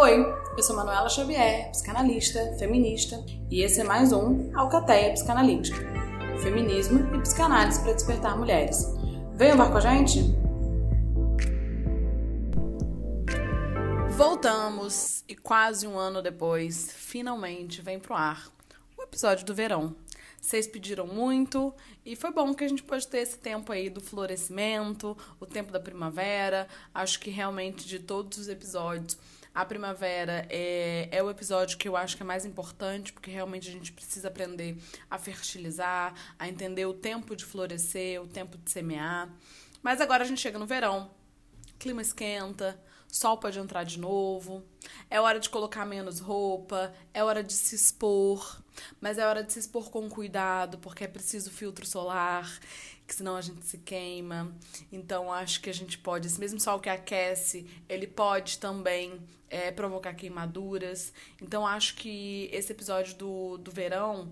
Oi, 0.00 0.24
eu 0.56 0.62
sou 0.62 0.76
Manuela 0.76 1.08
Xavier, 1.08 1.72
psicanalista, 1.72 2.54
feminista, 2.56 3.16
e 3.50 3.62
esse 3.62 3.80
é 3.80 3.84
mais 3.84 4.12
um 4.12 4.56
Alcateia 4.56 5.12
Psicanalítica. 5.12 5.76
Feminismo 6.40 7.12
e 7.16 7.20
psicanálise 7.20 7.82
para 7.82 7.94
despertar 7.94 8.38
mulheres. 8.38 8.86
Venham 9.34 9.58
lá 9.58 9.68
com 9.68 9.76
a 9.76 9.80
gente? 9.80 10.20
Voltamos 14.10 15.24
e 15.26 15.34
quase 15.34 15.84
um 15.84 15.98
ano 15.98 16.22
depois, 16.22 16.92
finalmente 16.92 17.82
vem 17.82 17.98
pro 17.98 18.14
ar 18.14 18.48
o 18.96 19.02
episódio 19.02 19.44
do 19.44 19.52
verão. 19.52 19.96
Vocês 20.40 20.68
pediram 20.68 21.08
muito 21.08 21.74
e 22.06 22.14
foi 22.14 22.30
bom 22.30 22.54
que 22.54 22.62
a 22.62 22.68
gente 22.68 22.84
pôde 22.84 23.08
ter 23.08 23.18
esse 23.18 23.36
tempo 23.36 23.72
aí 23.72 23.90
do 23.90 24.00
florescimento, 24.00 25.16
o 25.40 25.44
tempo 25.44 25.72
da 25.72 25.80
primavera. 25.80 26.68
Acho 26.94 27.18
que 27.18 27.30
realmente 27.30 27.84
de 27.84 27.98
todos 27.98 28.38
os 28.38 28.48
episódios, 28.48 29.18
a 29.58 29.64
primavera 29.64 30.46
é, 30.48 31.08
é 31.10 31.20
o 31.20 31.28
episódio 31.28 31.76
que 31.76 31.88
eu 31.88 31.96
acho 31.96 32.16
que 32.16 32.22
é 32.22 32.26
mais 32.26 32.46
importante, 32.46 33.12
porque 33.12 33.28
realmente 33.28 33.68
a 33.68 33.72
gente 33.72 33.90
precisa 33.90 34.28
aprender 34.28 34.78
a 35.10 35.18
fertilizar, 35.18 36.14
a 36.38 36.48
entender 36.48 36.86
o 36.86 36.94
tempo 36.94 37.34
de 37.34 37.44
florescer, 37.44 38.22
o 38.22 38.28
tempo 38.28 38.56
de 38.56 38.70
semear. 38.70 39.28
Mas 39.82 40.00
agora 40.00 40.22
a 40.22 40.26
gente 40.28 40.40
chega 40.40 40.60
no 40.60 40.64
verão, 40.64 41.10
clima 41.76 42.00
esquenta, 42.00 42.80
sol 43.08 43.36
pode 43.36 43.58
entrar 43.58 43.82
de 43.82 43.98
novo, 43.98 44.62
é 45.10 45.20
hora 45.20 45.40
de 45.40 45.50
colocar 45.50 45.84
menos 45.84 46.20
roupa, 46.20 46.94
é 47.12 47.24
hora 47.24 47.42
de 47.42 47.52
se 47.52 47.74
expor, 47.74 48.62
mas 49.00 49.18
é 49.18 49.26
hora 49.26 49.42
de 49.42 49.52
se 49.52 49.58
expor 49.58 49.90
com 49.90 50.08
cuidado, 50.08 50.78
porque 50.78 51.02
é 51.02 51.08
preciso 51.08 51.50
filtro 51.50 51.84
solar, 51.84 52.48
que 53.08 53.14
senão 53.14 53.36
a 53.36 53.40
gente 53.40 53.64
se 53.64 53.78
queima. 53.78 54.54
Então 54.92 55.32
acho 55.32 55.62
que 55.62 55.70
a 55.70 55.74
gente 55.74 55.96
pode, 55.96 56.26
esse 56.26 56.38
mesmo 56.38 56.60
sol 56.60 56.78
que 56.78 56.90
aquece, 56.90 57.66
ele 57.88 58.06
pode 58.06 58.58
também 58.58 59.18
é, 59.48 59.72
provocar 59.72 60.12
queimaduras. 60.12 61.10
Então 61.40 61.66
acho 61.66 61.96
que 61.96 62.50
esse 62.52 62.70
episódio 62.70 63.16
do, 63.16 63.56
do 63.56 63.70
verão 63.70 64.30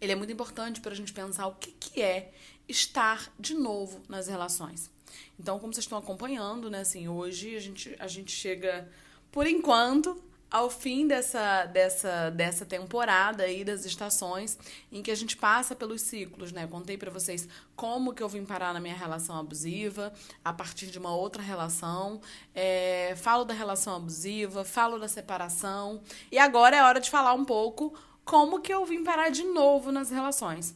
ele 0.00 0.12
é 0.12 0.14
muito 0.14 0.32
importante 0.32 0.80
para 0.80 0.92
a 0.92 0.94
gente 0.94 1.12
pensar 1.12 1.48
o 1.48 1.54
que, 1.56 1.72
que 1.72 2.00
é 2.00 2.32
estar 2.68 3.32
de 3.38 3.54
novo 3.54 4.00
nas 4.08 4.28
relações. 4.28 4.90
Então, 5.38 5.58
como 5.58 5.72
vocês 5.72 5.84
estão 5.84 5.98
acompanhando, 5.98 6.70
né, 6.70 6.80
assim, 6.80 7.08
hoje 7.08 7.56
a 7.56 7.60
gente, 7.60 7.96
a 7.98 8.06
gente 8.06 8.30
chega, 8.30 8.88
por 9.32 9.46
enquanto, 9.46 10.22
ao 10.50 10.70
fim 10.70 11.06
dessa, 11.06 11.66
dessa, 11.66 12.30
dessa 12.30 12.64
temporada 12.64 13.42
aí 13.42 13.64
das 13.64 13.84
estações 13.84 14.56
em 14.90 15.02
que 15.02 15.10
a 15.10 15.14
gente 15.14 15.36
passa 15.36 15.74
pelos 15.74 16.02
ciclos, 16.02 16.52
né? 16.52 16.66
Contei 16.66 16.96
para 16.96 17.10
vocês 17.10 17.48
como 17.74 18.14
que 18.14 18.22
eu 18.22 18.28
vim 18.28 18.44
parar 18.44 18.72
na 18.72 18.80
minha 18.80 18.94
relação 18.94 19.36
abusiva 19.36 20.12
a 20.44 20.52
partir 20.52 20.86
de 20.86 20.98
uma 20.98 21.14
outra 21.14 21.42
relação. 21.42 22.20
É, 22.54 23.14
falo 23.16 23.44
da 23.44 23.54
relação 23.54 23.96
abusiva, 23.96 24.64
falo 24.64 24.98
da 24.98 25.08
separação 25.08 26.00
e 26.30 26.38
agora 26.38 26.76
é 26.76 26.82
hora 26.82 27.00
de 27.00 27.10
falar 27.10 27.34
um 27.34 27.44
pouco 27.44 27.92
como 28.24 28.60
que 28.60 28.72
eu 28.72 28.84
vim 28.84 29.04
parar 29.04 29.28
de 29.30 29.44
novo 29.44 29.92
nas 29.92 30.10
relações. 30.10 30.74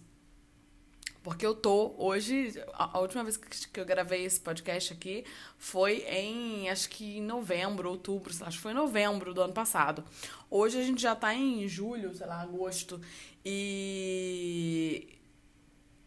Porque 1.23 1.45
eu 1.45 1.55
tô 1.55 1.95
hoje, 1.99 2.55
a, 2.73 2.99
última 2.99 3.23
vez 3.23 3.37
que 3.37 3.79
eu 3.79 3.85
gravei 3.85 4.25
esse 4.25 4.41
podcast 4.41 4.95
aqui 4.95 5.25
foi 5.59 5.99
em, 6.09 6.71
acho 6.71 6.89
que 6.89 7.19
em 7.19 7.23
novembro, 7.23 7.91
outubro, 7.91 8.33
acho 8.41 8.57
que 8.57 8.63
foi 8.63 8.73
em 8.73 8.75
novembro 8.75 9.35
do 9.35 9.43
ano 9.43 9.53
passado. 9.53 10.03
Hoje 10.51 10.79
a 10.79 10.83
gente 10.83 11.03
já 11.03 11.15
tá 11.15 11.35
em 11.35 11.69
julho, 11.69 12.15
sei 12.15 12.27
lá, 12.27 12.41
agosto. 12.41 12.99
E 13.45 15.19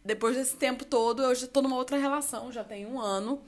depois 0.03 0.35
desse 0.35 0.55
tempo 0.55 0.83
todo, 0.83 1.21
eu 1.21 1.35
já 1.35 1.45
tô 1.47 1.61
numa 1.61 1.77
outra 1.77 1.97
relação, 1.97 2.51
já 2.51 2.63
tem 2.63 2.85
um 2.85 2.99
ano. 2.99 3.43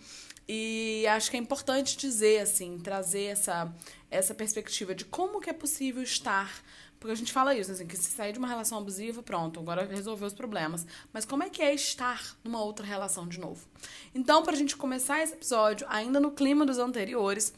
E 0.48 1.06
acho 1.08 1.32
que 1.32 1.38
é 1.38 1.40
importante 1.40 1.98
dizer, 1.98 2.42
assim, 2.42 2.78
trazer 2.78 3.24
essa, 3.24 3.74
essa 4.12 4.36
perspectiva 4.36 4.94
de 4.94 5.04
como 5.04 5.42
que 5.42 5.50
é 5.50 5.54
possível 5.54 6.04
estar 6.04 6.64
porque 7.00 7.12
a 7.12 7.16
gente 7.16 7.32
fala 7.32 7.56
isso, 7.56 7.72
assim, 7.72 7.86
que 7.86 7.96
se 7.98 8.10
sair 8.12 8.34
de 8.34 8.40
uma 8.40 8.48
relação 8.48 8.78
abusiva, 8.78 9.22
pronto, 9.22 9.60
agora 9.60 9.86
resolveu 9.86 10.28
os 10.28 10.34
problemas. 10.34 10.86
Mas 11.14 11.25
como 11.25 11.44
é 11.44 11.50
que 11.50 11.62
é 11.62 11.74
estar 11.74 12.36
numa 12.44 12.62
outra 12.64 12.86
relação 12.86 13.28
de 13.28 13.40
novo? 13.40 13.66
Então, 14.14 14.44
pra 14.44 14.56
gente 14.56 14.75
começar 14.75 15.22
esse 15.22 15.34
episódio, 15.34 15.86
ainda 15.90 16.19
no 16.19 16.31
clima 16.31 16.66
dos 16.66 16.78
anteriores, 16.78 17.53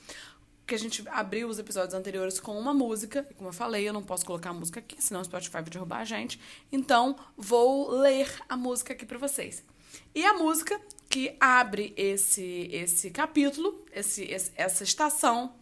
que 0.66 0.76
a 0.76 0.80
gente 0.80 1.02
abriu 1.08 1.48
os 1.48 1.58
episódios 1.58 1.94
anteriores 1.94 2.42
com 2.42 2.60
uma 2.60 2.74
música, 2.74 3.26
e 3.32 3.34
como 3.34 3.50
eu 3.50 3.54
falei, 3.54 3.88
eu 3.88 3.94
não 3.94 4.04
posso 4.04 4.26
colocar 4.26 4.50
a 4.50 4.54
música 4.54 4.82
aqui, 4.82 5.02
senão 5.02 5.22
o 5.22 5.26
Spotify 5.26 5.54
vai 5.54 5.64
derrubar 5.64 6.00
a 6.00 6.06
gente. 6.06 6.40
Então, 6.70 7.16
vou 7.38 7.90
ler 7.90 8.30
a 8.50 8.58
música 8.58 8.94
aqui 8.94 9.06
para 9.06 9.18
vocês. 9.18 9.64
E 10.14 10.26
a 10.26 10.34
música 10.34 10.80
que 11.10 11.38
abre 11.40 11.94
esse 11.96 12.70
esse 12.72 13.10
capítulo, 13.12 13.86
esse, 13.94 14.26
esse 14.26 14.52
essa 14.56 14.84
estação, 14.84 15.56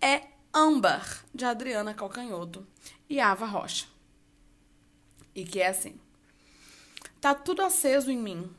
é 0.00 0.22
Âmbar, 0.52 1.24
de 1.32 1.44
Adriana 1.44 1.94
Calcanhoto 1.94 2.66
e 3.08 3.20
Ava 3.20 3.46
Rocha. 3.46 3.86
E 5.34 5.44
que 5.44 5.60
é 5.60 5.68
assim: 5.68 5.98
Tá 7.20 7.34
tudo 7.34 7.62
aceso 7.62 8.10
em 8.10 8.18
mim, 8.18 8.50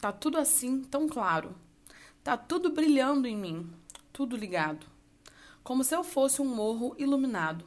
tá 0.00 0.12
tudo 0.12 0.38
assim 0.38 0.82
tão 0.84 1.08
claro, 1.08 1.54
tá 2.22 2.36
tudo 2.36 2.70
brilhando 2.70 3.26
em 3.26 3.36
mim, 3.36 3.70
tudo 4.12 4.36
ligado, 4.36 4.86
como 5.64 5.82
se 5.82 5.94
eu 5.94 6.04
fosse 6.04 6.40
um 6.40 6.46
morro 6.46 6.94
iluminado 6.98 7.64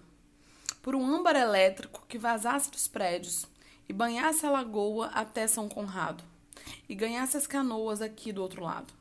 por 0.82 0.96
um 0.96 1.06
âmbar 1.06 1.36
elétrico 1.36 2.06
que 2.08 2.18
vazasse 2.18 2.72
dos 2.72 2.88
prédios 2.88 3.46
e 3.88 3.92
banhasse 3.92 4.46
a 4.46 4.50
lagoa 4.50 5.08
até 5.08 5.46
São 5.46 5.68
Conrado 5.68 6.24
e 6.88 6.96
ganhasse 6.96 7.36
as 7.36 7.46
canoas 7.46 8.02
aqui 8.02 8.32
do 8.32 8.42
outro 8.42 8.64
lado. 8.64 8.94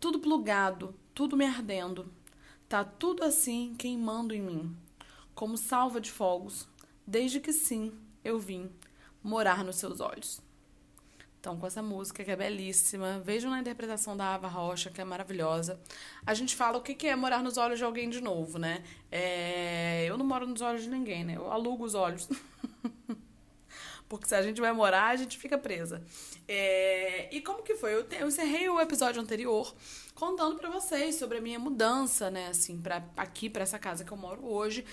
Tudo 0.00 0.18
plugado, 0.18 0.94
tudo 1.14 1.36
me 1.36 1.46
ardendo, 1.46 2.12
tá 2.68 2.82
tudo 2.82 3.22
assim 3.22 3.74
queimando 3.78 4.34
em 4.34 4.40
mim 4.40 4.76
como 5.34 5.56
salva 5.56 6.00
de 6.00 6.10
fogos, 6.10 6.68
desde 7.06 7.40
que 7.40 7.52
sim, 7.52 7.92
eu 8.24 8.38
vim 8.38 8.70
morar 9.22 9.64
nos 9.64 9.76
seus 9.76 10.00
olhos. 10.00 10.40
Então, 11.40 11.56
com 11.56 11.66
essa 11.66 11.82
música 11.82 12.22
que 12.22 12.30
é 12.30 12.36
belíssima, 12.36 13.18
vejam 13.24 13.50
na 13.50 13.58
interpretação 13.58 14.14
da 14.14 14.34
Ava 14.34 14.46
Rocha, 14.46 14.90
que 14.90 15.00
é 15.00 15.04
maravilhosa. 15.04 15.80
A 16.26 16.34
gente 16.34 16.54
fala 16.54 16.76
o 16.76 16.82
que 16.82 17.06
é 17.06 17.16
morar 17.16 17.42
nos 17.42 17.56
olhos 17.56 17.78
de 17.78 17.84
alguém 17.84 18.10
de 18.10 18.20
novo, 18.20 18.58
né? 18.58 18.84
É... 19.10 20.04
Eu 20.06 20.18
não 20.18 20.26
moro 20.26 20.46
nos 20.46 20.60
olhos 20.60 20.82
de 20.82 20.90
ninguém, 20.90 21.24
né? 21.24 21.36
Eu 21.36 21.50
alugo 21.50 21.84
os 21.84 21.94
olhos. 21.94 22.28
Porque 24.10 24.26
se 24.26 24.34
a 24.34 24.42
gente 24.42 24.60
vai 24.60 24.72
morar, 24.72 25.06
a 25.06 25.16
gente 25.16 25.38
fica 25.38 25.56
presa. 25.56 26.02
É... 26.48 27.32
E 27.32 27.40
como 27.40 27.62
que 27.62 27.76
foi? 27.76 27.94
Eu, 27.94 28.02
te... 28.02 28.16
eu 28.16 28.26
encerrei 28.26 28.68
o 28.68 28.80
episódio 28.80 29.22
anterior 29.22 29.72
contando 30.16 30.56
para 30.56 30.68
vocês 30.68 31.14
sobre 31.14 31.38
a 31.38 31.40
minha 31.40 31.60
mudança, 31.60 32.28
né? 32.28 32.48
Assim, 32.48 32.76
pra... 32.76 33.04
aqui, 33.16 33.48
para 33.48 33.62
essa 33.62 33.78
casa 33.78 34.04
que 34.04 34.10
eu 34.10 34.16
moro 34.16 34.44
hoje. 34.44 34.84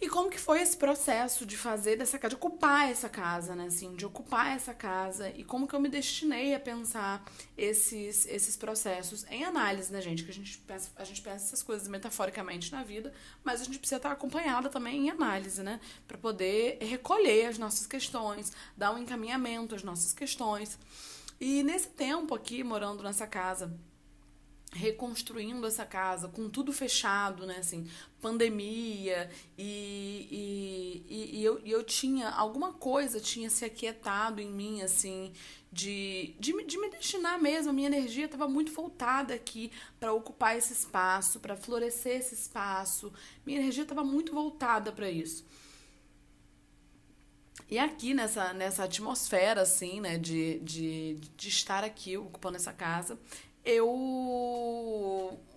E 0.00 0.08
como 0.08 0.30
que 0.30 0.38
foi 0.38 0.62
esse 0.62 0.76
processo 0.76 1.44
de 1.44 1.56
fazer 1.56 1.96
dessa 1.96 2.20
casa, 2.20 2.30
de 2.30 2.36
ocupar 2.36 2.88
essa 2.88 3.08
casa, 3.08 3.56
né, 3.56 3.66
assim, 3.66 3.96
de 3.96 4.06
ocupar 4.06 4.54
essa 4.54 4.72
casa? 4.72 5.28
E 5.30 5.42
como 5.42 5.66
que 5.66 5.74
eu 5.74 5.80
me 5.80 5.88
destinei 5.88 6.54
a 6.54 6.60
pensar 6.60 7.24
esses, 7.56 8.24
esses 8.26 8.56
processos? 8.56 9.26
Em 9.28 9.44
análise, 9.44 9.92
né, 9.92 10.00
gente, 10.00 10.22
que 10.22 10.30
a 10.30 10.34
gente 10.34 10.56
pensa, 10.58 10.92
a 10.94 11.02
gente 11.02 11.20
pensa 11.20 11.46
essas 11.46 11.64
coisas 11.64 11.88
metaforicamente 11.88 12.70
na 12.70 12.84
vida, 12.84 13.12
mas 13.42 13.60
a 13.60 13.64
gente 13.64 13.80
precisa 13.80 13.96
estar 13.96 14.12
acompanhada 14.12 14.68
também 14.68 15.06
em 15.06 15.10
análise, 15.10 15.64
né, 15.64 15.80
para 16.06 16.16
poder 16.16 16.78
recolher 16.80 17.46
as 17.46 17.58
nossas 17.58 17.84
questões, 17.84 18.52
dar 18.76 18.92
um 18.92 18.98
encaminhamento 18.98 19.74
às 19.74 19.82
nossas 19.82 20.12
questões. 20.12 20.78
E 21.40 21.64
nesse 21.64 21.88
tempo 21.88 22.36
aqui, 22.36 22.62
morando 22.62 23.02
nessa 23.02 23.26
casa, 23.26 23.76
reconstruindo 24.78 25.66
essa 25.66 25.84
casa 25.84 26.28
com 26.28 26.48
tudo 26.48 26.72
fechado, 26.72 27.44
né, 27.44 27.56
assim, 27.58 27.90
pandemia 28.20 29.28
e, 29.58 31.04
e, 31.08 31.38
e, 31.38 31.44
eu, 31.44 31.60
e 31.64 31.70
eu 31.70 31.82
tinha 31.82 32.30
alguma 32.30 32.72
coisa 32.72 33.20
tinha 33.20 33.50
se 33.50 33.64
aquietado 33.64 34.40
em 34.40 34.50
mim, 34.50 34.80
assim, 34.82 35.32
de, 35.72 36.34
de, 36.38 36.52
de 36.64 36.78
me 36.78 36.88
destinar 36.90 37.40
mesmo, 37.40 37.70
a 37.70 37.72
minha 37.72 37.88
energia 37.88 38.26
estava 38.26 38.46
muito 38.46 38.72
voltada 38.72 39.34
aqui 39.34 39.72
para 39.98 40.12
ocupar 40.12 40.56
esse 40.56 40.72
espaço, 40.72 41.40
para 41.40 41.56
florescer 41.56 42.18
esse 42.18 42.34
espaço, 42.34 43.12
minha 43.44 43.58
energia 43.58 43.82
estava 43.82 44.04
muito 44.04 44.32
voltada 44.32 44.92
para 44.92 45.10
isso. 45.10 45.44
E 47.70 47.78
aqui 47.78 48.14
nessa, 48.14 48.54
nessa 48.54 48.84
atmosfera, 48.84 49.60
assim, 49.60 50.00
né, 50.00 50.16
de, 50.16 50.58
de, 50.60 51.18
de 51.36 51.48
estar 51.48 51.84
aqui 51.84 52.16
ocupando 52.16 52.56
essa 52.56 52.72
casa, 52.72 53.18
eu 53.64 53.88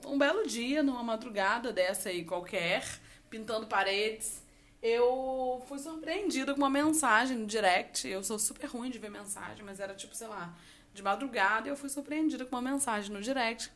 um 0.05 0.17
belo 0.17 0.45
dia, 0.45 0.83
numa 0.83 1.03
madrugada 1.03 1.71
dessa 1.71 2.09
aí 2.09 2.25
qualquer, 2.25 2.83
pintando 3.29 3.67
paredes, 3.67 4.41
eu 4.81 5.63
fui 5.67 5.79
surpreendida 5.79 6.53
com 6.53 6.59
uma 6.59 6.69
mensagem 6.69 7.37
no 7.37 7.45
direct. 7.45 8.07
Eu 8.07 8.23
sou 8.23 8.39
super 8.39 8.67
ruim 8.67 8.89
de 8.89 8.99
ver 8.99 9.11
mensagem, 9.11 9.63
mas 9.63 9.79
era 9.79 9.93
tipo, 9.93 10.15
sei 10.15 10.27
lá, 10.27 10.53
de 10.93 11.03
madrugada, 11.03 11.67
e 11.67 11.71
eu 11.71 11.77
fui 11.77 11.89
surpreendida 11.89 12.45
com 12.45 12.55
uma 12.55 12.71
mensagem 12.71 13.11
no 13.11 13.21
direct 13.21 13.71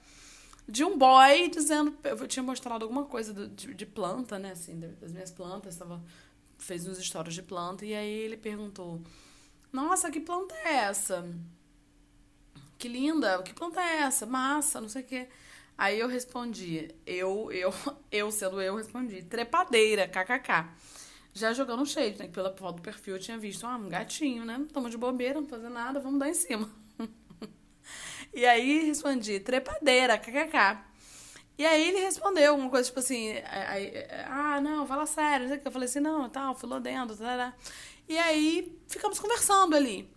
de 0.67 0.83
um 0.83 0.97
boy 0.97 1.49
dizendo. 1.49 1.95
Eu 2.03 2.27
tinha 2.27 2.43
mostrado 2.43 2.83
alguma 2.83 3.05
coisa 3.05 3.33
do, 3.33 3.47
de, 3.47 3.73
de, 3.73 3.85
planta, 3.85 4.39
né? 4.39 4.51
Assim, 4.51 4.79
das 4.79 5.11
minhas 5.11 5.31
plantas, 5.31 5.77
tava, 5.77 6.01
fez 6.57 6.87
uns 6.87 6.97
stories 6.97 7.35
de 7.35 7.43
planta, 7.43 7.85
e 7.85 7.93
aí 7.93 8.09
ele 8.09 8.37
perguntou: 8.37 8.99
Nossa, 9.71 10.09
que 10.11 10.19
planta 10.19 10.55
é 10.55 10.75
essa? 10.75 11.23
Que 12.77 12.87
linda, 12.87 13.41
que 13.43 13.53
planta 13.53 13.81
é 13.81 14.01
essa? 14.01 14.25
Massa, 14.25 14.81
não 14.81 14.89
sei 14.89 15.01
o 15.01 15.05
quê. 15.05 15.27
Aí 15.77 15.99
eu 15.99 16.07
respondi, 16.07 16.89
eu, 17.05 17.51
eu, 17.51 17.73
eu 18.11 18.31
sendo 18.31 18.61
eu, 18.61 18.75
respondi, 18.75 19.23
trepadeira, 19.23 20.07
kkk. 20.07 20.69
Já 21.33 21.51
jogando 21.51 21.85
shade, 21.85 22.17
né? 22.17 22.27
Que 22.27 22.33
pela 22.33 22.55
foto 22.55 22.77
do 22.77 22.81
perfil 22.81 23.15
eu 23.15 23.19
tinha 23.19 23.37
visto, 23.37 23.65
ah, 23.67 23.75
um 23.75 23.89
gatinho, 23.89 24.45
né? 24.45 24.65
Tamo 24.71 24.89
de 24.89 24.97
bobeira, 24.97 25.41
não 25.41 25.47
fazer 25.47 25.69
nada, 25.69 25.99
vamos 25.99 26.19
dar 26.19 26.29
em 26.29 26.33
cima. 26.33 26.69
e 28.33 28.45
aí 28.45 28.85
respondi, 28.85 29.39
trepadeira, 29.41 30.17
kkk. 30.17 30.95
E 31.57 31.65
aí 31.65 31.89
ele 31.89 31.99
respondeu 32.01 32.55
uma 32.55 32.69
coisa 32.69 32.87
tipo 32.87 32.99
assim, 32.99 33.31
aí, 33.45 33.93
ah, 34.27 34.59
não, 34.61 34.85
fala 34.85 35.05
sério, 35.05 35.41
não 35.41 35.47
sei 35.49 35.57
o 35.57 35.61
que. 35.61 35.67
Eu 35.67 35.71
falei 35.71 35.87
assim, 35.87 35.99
não, 35.99 36.29
tal, 36.29 36.55
fui 36.55 36.69
lá 36.69 36.79
dentro, 36.79 37.15
tá, 37.15 37.53
E 38.07 38.17
aí 38.17 38.77
ficamos 38.87 39.19
conversando 39.19 39.75
ali. 39.75 40.09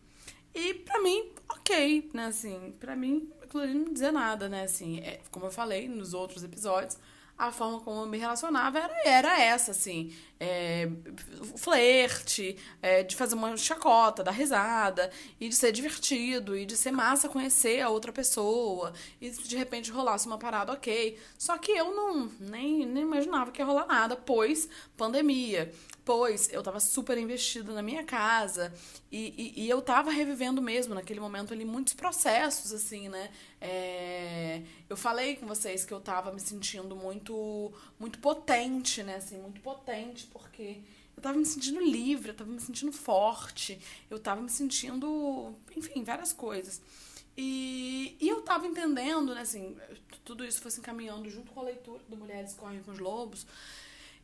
E 0.54 0.74
pra 0.74 1.00
mim, 1.00 1.32
ok, 1.48 2.10
né, 2.14 2.26
assim, 2.26 2.74
pra 2.78 2.94
mim, 2.96 3.30
aquilo 3.42 3.62
ali 3.62 3.74
não 3.74 3.92
dizia 3.92 4.12
nada, 4.12 4.48
né, 4.48 4.64
assim, 4.64 5.00
é, 5.00 5.20
como 5.30 5.46
eu 5.46 5.50
falei 5.50 5.88
nos 5.88 6.14
outros 6.14 6.44
episódios, 6.44 6.98
a 7.38 7.52
forma 7.52 7.80
como 7.80 8.02
eu 8.02 8.06
me 8.06 8.18
relacionava 8.18 8.78
era, 8.78 8.94
era 9.04 9.40
essa, 9.40 9.70
assim. 9.70 10.12
É, 10.40 10.88
flerte, 11.56 12.56
é, 12.80 13.02
de 13.02 13.16
fazer 13.16 13.34
uma 13.34 13.56
chacota, 13.56 14.22
dar 14.22 14.30
risada, 14.30 15.10
e 15.40 15.48
de 15.48 15.54
ser 15.56 15.72
divertido, 15.72 16.56
e 16.56 16.64
de 16.64 16.76
ser 16.76 16.92
massa 16.92 17.28
conhecer 17.28 17.80
a 17.80 17.88
outra 17.88 18.12
pessoa, 18.12 18.92
e 19.20 19.30
de 19.30 19.56
repente 19.56 19.90
rolasse 19.90 20.26
uma 20.26 20.38
parada, 20.38 20.72
ok. 20.72 21.18
Só 21.36 21.58
que 21.58 21.72
eu 21.72 21.94
não 21.94 22.30
nem, 22.38 22.86
nem 22.86 23.02
imaginava 23.02 23.50
que 23.50 23.60
ia 23.60 23.66
rolar 23.66 23.86
nada, 23.86 24.14
pois 24.14 24.68
pandemia 24.96 25.72
depois 26.08 26.50
eu 26.50 26.62
tava 26.62 26.80
super 26.80 27.18
investida 27.18 27.74
na 27.74 27.82
minha 27.82 28.02
casa 28.02 28.72
e, 29.12 29.52
e, 29.56 29.64
e, 29.64 29.68
eu 29.68 29.82
tava 29.82 30.10
revivendo 30.10 30.62
mesmo 30.62 30.94
naquele 30.94 31.20
momento 31.20 31.52
ali 31.52 31.66
muitos 31.66 31.92
processos, 31.92 32.72
assim, 32.72 33.10
né? 33.10 33.30
É, 33.60 34.62
eu 34.88 34.96
falei 34.96 35.36
com 35.36 35.46
vocês 35.46 35.84
que 35.84 35.92
eu 35.92 36.00
tava 36.00 36.32
me 36.32 36.40
sentindo 36.40 36.96
muito, 36.96 37.70
muito 38.00 38.18
potente, 38.20 39.02
né? 39.02 39.16
Assim, 39.16 39.36
muito 39.36 39.60
potente, 39.60 40.26
porque 40.30 40.80
eu 41.16 41.22
tava 41.22 41.38
me 41.38 41.44
sentindo 41.44 41.80
livre, 41.80 42.30
eu 42.30 42.34
tava 42.34 42.50
me 42.50 42.60
sentindo 42.60 42.92
forte, 42.92 43.78
eu 44.10 44.18
tava 44.18 44.40
me 44.40 44.50
sentindo, 44.50 45.54
enfim, 45.76 46.04
várias 46.04 46.32
coisas. 46.32 46.80
E, 47.36 48.16
e 48.20 48.28
eu 48.28 48.42
tava 48.42 48.66
entendendo, 48.66 49.34
né, 49.34 49.42
assim, 49.42 49.76
tudo 50.24 50.44
isso 50.44 50.60
foi 50.60 50.70
se 50.70 50.80
encaminhando 50.80 51.30
junto 51.30 51.52
com 51.52 51.60
a 51.60 51.64
leitura 51.64 52.02
do 52.08 52.16
Mulheres 52.16 52.54
Correm 52.54 52.82
com 52.82 52.90
os 52.90 52.98
Lobos 52.98 53.46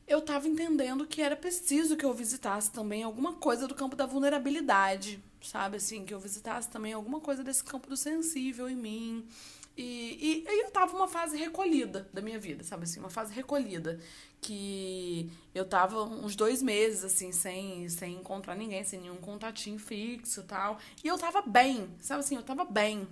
eu 0.07 0.19
estava 0.19 0.47
entendendo 0.47 1.07
que 1.07 1.23
era 1.23 1.35
preciso 1.35 1.97
que 1.97 2.05
eu 2.05 2.13
visitasse 2.13 2.71
também 2.71 3.03
alguma 3.03 3.35
coisa 3.35 3.67
do 3.67 3.75
campo 3.75 3.97
da 3.97 4.05
vulnerabilidade, 4.05 5.23
sabe? 5.43 5.79
Assim, 5.79 6.05
que 6.05 6.13
eu 6.13 6.21
visitasse 6.21 6.69
também 6.69 6.93
alguma 6.93 7.21
coisa 7.21 7.43
desse 7.43 7.65
campo 7.65 7.89
do 7.89 7.97
sensível 7.97 8.69
em 8.69 8.77
mim. 8.77 9.27
E, 9.77 10.45
e, 10.47 10.47
e 10.49 10.63
eu 10.63 10.71
tava 10.71 10.97
uma 10.97 11.09
fase 11.09 11.37
recolhida 11.37 12.09
da 12.13 12.23
minha 12.23 12.39
vida, 12.39 12.63
sabe 12.63 12.85
assim? 12.85 13.01
Uma 13.01 13.11
fase 13.11 13.35
recolhida. 13.35 13.99
Que 14.41 15.31
eu 15.55 15.65
tava 15.65 16.03
uns 16.03 16.37
dois 16.37 16.63
meses, 16.63 17.03
assim, 17.05 17.33
sem, 17.33 17.89
sem 17.89 18.15
encontrar 18.15 18.55
ninguém, 18.55 18.85
sem 18.85 19.01
nenhum 19.01 19.17
contatinho 19.17 19.79
fixo 19.79 20.41
e 20.41 20.45
tal. 20.45 20.79
E 21.03 21.09
eu 21.09 21.19
tava 21.19 21.43
bem, 21.43 21.89
sabe 22.01 22.21
assim? 22.21 22.37
Eu 22.37 22.43
tava 22.43 22.65
bem. 22.65 23.09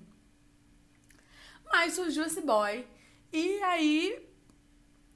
Mas 1.65 1.95
surgiu 1.95 2.25
esse 2.25 2.43
boy. 2.43 2.87
E 3.33 3.63
aí 3.63 4.29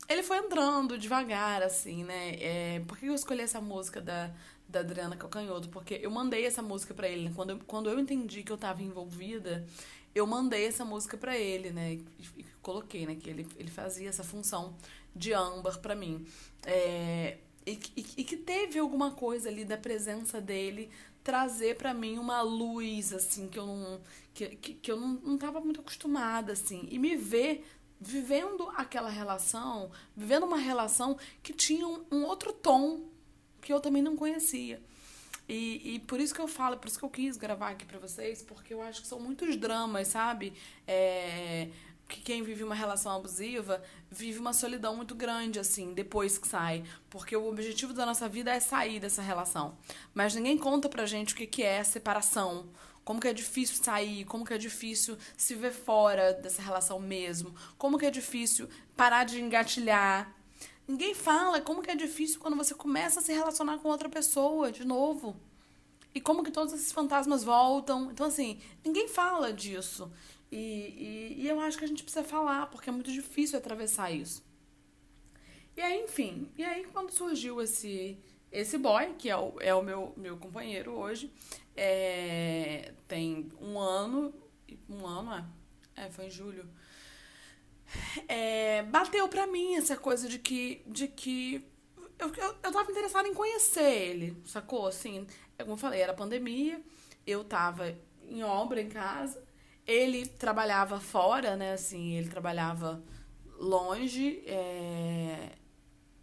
ele 0.09 0.23
foi 0.23 0.39
entrando 0.39 0.99
devagar, 0.99 1.63
assim, 1.63 2.03
né? 2.05 2.37
É, 2.41 2.81
por 2.87 2.97
que 2.97 3.07
eu 3.07 3.15
escolhi 3.15 3.43
essa 3.43 3.61
música 3.61 4.01
da, 4.01 4.31
da 4.69 4.81
Adriana 4.81 5.17
Calcanhoto? 5.17 5.69
Porque 5.69 6.01
eu 6.03 6.11
mandei 6.11 6.47
essa 6.47 6.63
música 6.63 6.95
para 6.95 7.09
ele. 7.09 7.29
Né? 7.29 7.33
Quando 7.35 7.51
eu, 7.51 7.61
quando 7.67 7.91
eu 7.91 7.99
entendi 7.99 8.43
que 8.43 8.51
eu 8.51 8.57
tava 8.57 8.83
envolvida, 8.83 9.67
eu 10.17 10.27
mandei 10.27 10.67
essa 10.67 10.85
música 10.85 11.17
para 11.17 11.37
ele, 11.37 11.71
né? 11.71 11.93
E, 11.93 12.05
e, 12.39 12.45
coloquei, 12.63 13.07
né? 13.07 13.15
Que 13.17 13.29
ele, 13.29 13.47
ele 13.57 13.71
fazia 13.71 14.09
essa 14.09 14.25
função 14.25 14.75
de 15.15 15.35
âmbar 15.35 15.79
para 15.81 15.95
mim. 15.95 16.27
É, 16.65 17.37
e, 17.67 17.79
e, 17.95 18.07
e, 18.19 18.25
que 18.25 18.37
teve 18.37 18.79
alguma 18.79 19.11
coisa 19.11 19.51
ali 19.51 19.65
da 19.65 19.77
presença 19.77 20.41
dele 20.41 20.91
trazer 21.23 21.77
para 21.77 21.93
mim 21.93 22.19
uma 22.19 22.41
luz, 22.41 23.13
assim, 23.13 23.49
que 23.49 23.59
eu 23.59 23.67
não, 23.67 24.01
que, 24.33 24.49
que, 24.57 24.75
que 24.75 24.91
eu 24.91 24.99
não, 24.99 25.09
não 25.23 25.37
tava 25.37 25.61
muito 25.61 25.81
acostumada, 25.81 26.53
assim. 26.53 26.89
E 26.91 26.99
me 26.99 27.15
ver 27.15 27.67
vivendo 28.01 28.69
aquela 28.77 29.09
relação, 29.11 29.91
vivendo 30.17 30.45
uma 30.45 30.59
relação 30.59 31.19
que 31.43 31.53
tinha 31.53 31.87
um, 31.87 32.05
um 32.11 32.25
outro 32.25 32.53
tom 32.53 33.01
que 33.61 33.73
eu 33.73 33.81
também 33.81 34.03
não 34.03 34.17
conhecia. 34.17 34.81
E, 35.49 35.95
e, 35.95 35.99
por 36.01 36.19
isso 36.19 36.35
que 36.35 36.41
eu 36.41 36.49
falo, 36.49 36.77
por 36.77 36.89
isso 36.89 36.99
que 36.99 37.05
eu 37.05 37.11
quis 37.11 37.37
gravar 37.37 37.71
aqui 37.71 37.85
pra 37.85 37.99
vocês, 37.99 38.43
porque 38.43 38.75
eu 38.75 38.83
acho 38.83 39.01
que 39.01 39.07
são 39.07 39.21
muitos 39.21 39.57
dramas, 39.57 40.09
sabe? 40.09 40.53
É, 40.87 41.69
que 42.09 42.21
quem 42.21 42.43
vive 42.43 42.63
uma 42.63 42.75
relação 42.75 43.13
abusiva 43.17 43.83
vive 44.11 44.39
uma 44.39 44.53
solidão 44.53 44.97
muito 44.97 45.15
grande, 45.15 45.59
assim, 45.59 45.93
depois 45.93 46.39
que 46.39 46.47
sai. 46.47 46.85
Porque 47.11 47.37
o 47.37 47.49
objetivo 47.49 47.93
da 47.93 48.07
nossa 48.07 48.29
vida 48.29 48.53
é 48.53 48.61
sair 48.61 49.01
dessa 49.01 49.23
relação. 49.23 49.77
Mas 50.15 50.35
ninguém 50.35 50.57
conta 50.57 50.89
pra 50.89 51.07
gente 51.07 51.35
o 51.35 51.37
que, 51.37 51.47
que 51.47 51.63
é 51.63 51.83
separação, 51.83 52.69
como 53.05 53.21
que 53.21 53.29
é 53.29 53.33
difícil 53.33 53.83
sair, 53.83 54.25
como 54.25 54.45
que 54.45 54.55
é 54.55 54.59
difícil 54.59 55.17
se 55.37 55.55
ver 55.55 55.73
fora 55.73 56.33
dessa 56.33 56.63
relação 56.63 56.99
mesmo, 56.99 57.55
como 57.79 57.99
que 57.99 58.07
é 58.07 58.11
difícil 58.11 58.69
parar 58.97 59.25
de 59.25 59.41
engatilhar. 59.41 60.33
Ninguém 60.87 61.15
fala 61.15 61.61
como 61.61 61.83
que 61.83 61.91
é 61.91 61.97
difícil 61.97 62.39
quando 62.39 62.57
você 62.57 62.75
começa 62.75 63.21
a 63.21 63.23
se 63.23 63.33
relacionar 63.33 63.79
com 63.79 63.89
outra 63.89 64.09
pessoa 64.09 64.71
de 64.71 64.85
novo. 64.85 65.37
E 66.15 66.21
como 66.21 66.43
que 66.43 66.51
todos 66.51 66.73
esses 66.73 66.93
fantasmas 66.93 67.43
voltam. 67.45 68.11
Então, 68.11 68.27
assim, 68.27 68.61
ninguém 68.85 69.09
fala 69.09 69.53
disso. 69.53 70.11
E, 70.51 70.57
e, 70.57 71.43
e 71.43 71.49
eu 71.49 71.61
acho 71.61 71.77
que 71.77 71.85
a 71.85 71.89
gente 71.89 72.03
precisa 72.03 72.25
falar, 72.25 72.67
porque 72.67 72.89
é 72.89 72.93
muito 72.93 73.13
difícil 73.13 73.59
atravessar 73.59 74.11
isso. 74.13 74.45
E 75.77 75.81
aí, 75.81 76.05
enfim, 76.05 76.51
e 76.57 76.65
aí 76.65 76.85
quando 76.85 77.11
surgiu 77.11 77.61
esse 77.61 78.19
esse 78.51 78.79
boy, 78.79 79.13
que 79.19 79.29
é 79.29 79.37
o, 79.37 79.55
é 79.61 79.75
o 79.75 79.83
meu, 79.83 80.15
meu 80.17 80.37
companheiro 80.39 80.93
hoje, 80.93 81.31
é, 81.77 82.95
tem 83.07 83.51
um 83.61 83.79
ano. 83.79 84.33
Um 84.89 85.07
ano, 85.07 85.35
é? 85.35 86.05
É, 86.05 86.11
foi 86.11 86.27
em 86.27 86.31
julho. 86.31 86.67
É, 88.29 88.83
bateu 88.85 89.29
pra 89.29 89.47
mim 89.47 89.77
essa 89.77 89.97
coisa 89.97 90.29
de 90.29 90.39
que. 90.39 90.83
De 90.87 91.09
que 91.09 91.65
eu, 92.19 92.29
eu, 92.35 92.55
eu 92.63 92.73
tava 92.73 92.91
interessada 92.91 93.29
em 93.29 93.35
conhecer 93.35 93.93
ele, 93.93 94.43
sacou? 94.45 94.87
Assim, 94.87 95.27
como 95.59 95.73
eu 95.73 95.77
falei, 95.77 96.01
era 96.01 96.15
pandemia, 96.15 96.81
eu 97.27 97.45
tava 97.45 97.95
em 98.29 98.43
obra 98.43 98.81
em 98.81 98.89
casa, 98.89 99.43
ele 99.87 100.27
trabalhava 100.27 100.99
fora, 100.99 101.57
né? 101.57 101.73
Assim, 101.73 102.15
ele 102.15 102.29
trabalhava 102.29 103.03
longe. 103.59 104.43
É... 104.47 105.53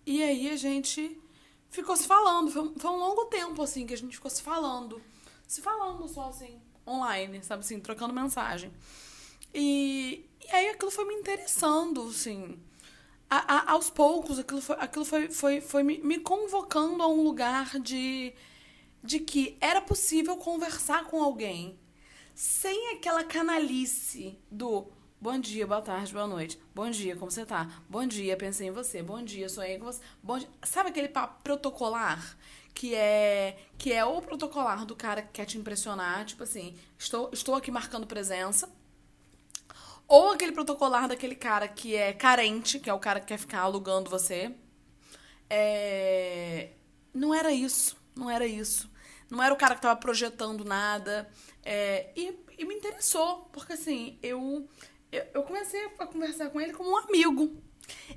E 0.06 0.22
aí 0.22 0.50
a 0.50 0.56
gente 0.56 1.20
ficou 1.70 1.96
se 1.96 2.08
falando. 2.08 2.52
Foi, 2.52 2.74
foi 2.78 2.92
um 2.92 2.98
longo 2.98 3.26
tempo, 3.26 3.62
assim, 3.62 3.86
que 3.86 3.94
a 3.94 3.98
gente 3.98 4.16
ficou 4.16 4.32
se 4.32 4.42
falando 4.42 5.02
se 5.54 5.62
falando 5.62 6.08
só 6.08 6.30
assim, 6.30 6.60
online, 6.88 7.44
sabe 7.44 7.62
assim, 7.62 7.80
trocando 7.80 8.14
mensagem. 8.14 8.72
E, 9.54 10.26
e 10.42 10.56
aí 10.56 10.70
aquilo 10.70 10.92
foi 10.92 11.06
me 11.06 11.14
interessando, 11.16 12.08
assim. 12.08 12.60
A, 13.30 13.56
a, 13.56 13.72
aos 13.72 13.90
poucos, 13.90 14.40
aquilo 14.40 14.62
foi, 14.62 14.76
aquilo 14.80 15.06
foi, 15.06 15.30
foi, 15.30 15.62
foi 15.62 15.84
me, 15.84 15.98
me 16.00 16.20
convocando 16.20 17.02
a 17.02 17.08
um 17.08 17.24
lugar 17.24 17.80
de, 17.80 18.34
de 19.04 19.20
que 19.20 19.58
era 19.60 19.82
possível 19.82 20.38
conversar 20.38 21.06
com 21.06 21.22
alguém 21.22 21.80
sem 22.36 22.94
aquela 22.96 23.24
canalice 23.24 24.38
do 24.50 24.88
bom 25.22 25.40
dia, 25.40 25.66
boa 25.66 25.82
tarde, 25.82 26.12
boa 26.12 26.28
noite. 26.28 26.60
Bom 26.74 26.90
dia, 26.90 27.16
como 27.16 27.32
você 27.32 27.46
tá? 27.46 27.82
Bom 27.90 28.06
dia, 28.06 28.36
pensei 28.36 28.68
em 28.68 28.72
você. 28.72 29.02
Bom 29.02 29.24
dia, 29.24 29.48
sonhei 29.50 29.78
com 29.78 29.86
você. 29.86 30.02
Bom 30.22 30.38
dia. 30.38 30.50
Sabe 30.64 30.90
aquele 30.90 31.08
papo 31.08 31.42
protocolar 31.44 32.38
que 32.74 32.96
é 32.96 33.58
que 33.78 33.94
é 33.94 34.04
o 34.04 34.22
protocolar 34.22 34.86
do 34.86 34.96
cara 34.96 35.22
que 35.22 35.30
quer 35.34 35.46
te 35.46 35.58
impressionar, 35.58 36.26
tipo 36.26 36.44
assim, 36.44 36.76
estou, 36.98 37.30
estou 37.32 37.56
aqui 37.56 37.70
marcando 37.72 38.08
presença. 38.08 38.70
Ou 40.14 40.30
aquele 40.30 40.52
protocolar 40.52 41.08
daquele 41.08 41.34
cara 41.34 41.68
que 41.68 41.96
é 41.96 42.14
carente, 42.14 42.78
que 42.78 42.88
é 42.88 42.94
o 42.94 43.00
cara 43.00 43.20
que 43.20 43.26
quer 43.26 43.40
ficar 43.40 43.62
alugando 43.62 44.12
você. 44.12 44.54
É... 45.50 46.70
Não 47.12 47.34
era 47.34 47.52
isso, 47.52 47.98
não 48.16 48.30
era 48.30 48.46
isso. 48.46 48.88
Não 49.28 49.42
era 49.42 49.52
o 49.52 49.58
cara 49.58 49.74
que 49.74 49.82
tava 49.82 50.00
projetando 50.00 50.64
nada. 50.64 51.28
É... 51.66 52.12
E, 52.16 52.32
e 52.60 52.64
me 52.64 52.76
interessou, 52.76 53.50
porque 53.52 53.74
assim, 53.74 54.20
eu, 54.22 54.70
eu, 55.12 55.26
eu 55.34 55.42
comecei 55.42 55.84
a 55.98 56.06
conversar 56.06 56.52
com 56.52 56.62
ele 56.62 56.74
como 56.74 56.92
um 56.92 56.98
amigo, 56.98 57.60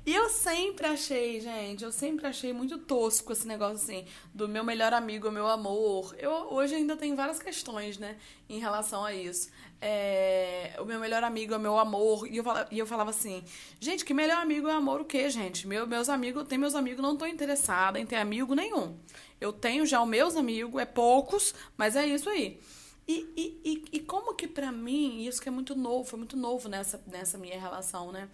e 0.05 0.15
eu 0.15 0.29
sempre 0.29 0.87
achei, 0.87 1.39
gente, 1.41 1.83
eu 1.83 1.91
sempre 1.91 2.25
achei 2.27 2.53
muito 2.53 2.77
tosco 2.77 3.33
esse 3.33 3.47
negócio 3.47 3.75
assim, 3.75 4.05
do 4.33 4.47
meu 4.47 4.63
melhor 4.63 4.93
amigo, 4.93 5.29
meu 5.31 5.47
amor. 5.47 6.15
Eu 6.17 6.31
hoje 6.51 6.75
ainda 6.75 6.95
tenho 6.95 7.15
várias 7.15 7.39
questões, 7.39 7.97
né, 7.97 8.17
em 8.47 8.59
relação 8.59 9.03
a 9.03 9.13
isso. 9.13 9.49
É, 9.79 10.75
o 10.79 10.85
meu 10.85 10.99
melhor 10.99 11.23
amigo 11.23 11.53
é 11.53 11.57
meu 11.57 11.77
amor. 11.77 12.27
E 12.27 12.37
eu, 12.37 12.43
falava, 12.43 12.67
e 12.71 12.79
eu 12.79 12.85
falava 12.85 13.09
assim, 13.09 13.43
gente, 13.79 14.05
que 14.05 14.13
melhor 14.13 14.41
amigo 14.41 14.67
é 14.67 14.73
amor 14.73 15.01
o 15.01 15.05
quê, 15.05 15.29
gente? 15.29 15.67
Meu, 15.67 15.85
meus 15.85 16.09
amigos, 16.09 16.47
tem 16.47 16.57
meus 16.57 16.75
amigos, 16.75 17.01
não 17.01 17.17
tô 17.17 17.25
interessada 17.25 17.99
em 17.99 18.05
ter 18.05 18.15
amigo 18.15 18.55
nenhum. 18.55 18.97
Eu 19.39 19.53
tenho 19.53 19.85
já 19.85 20.01
os 20.01 20.07
meus 20.07 20.35
amigos, 20.35 20.81
é 20.81 20.85
poucos, 20.85 21.53
mas 21.77 21.95
é 21.95 22.05
isso 22.07 22.29
aí. 22.29 22.59
E, 23.07 23.25
e, 23.37 23.61
e, 23.63 23.97
e 23.97 23.99
como 24.01 24.35
que 24.35 24.47
para 24.47 24.71
mim, 24.71 25.25
isso 25.25 25.41
que 25.41 25.47
é 25.47 25.51
muito 25.51 25.75
novo, 25.75 26.03
foi 26.09 26.17
muito 26.17 26.35
novo 26.35 26.67
nessa, 26.67 27.01
nessa 27.07 27.37
minha 27.37 27.59
relação, 27.59 28.11
né? 28.11 28.27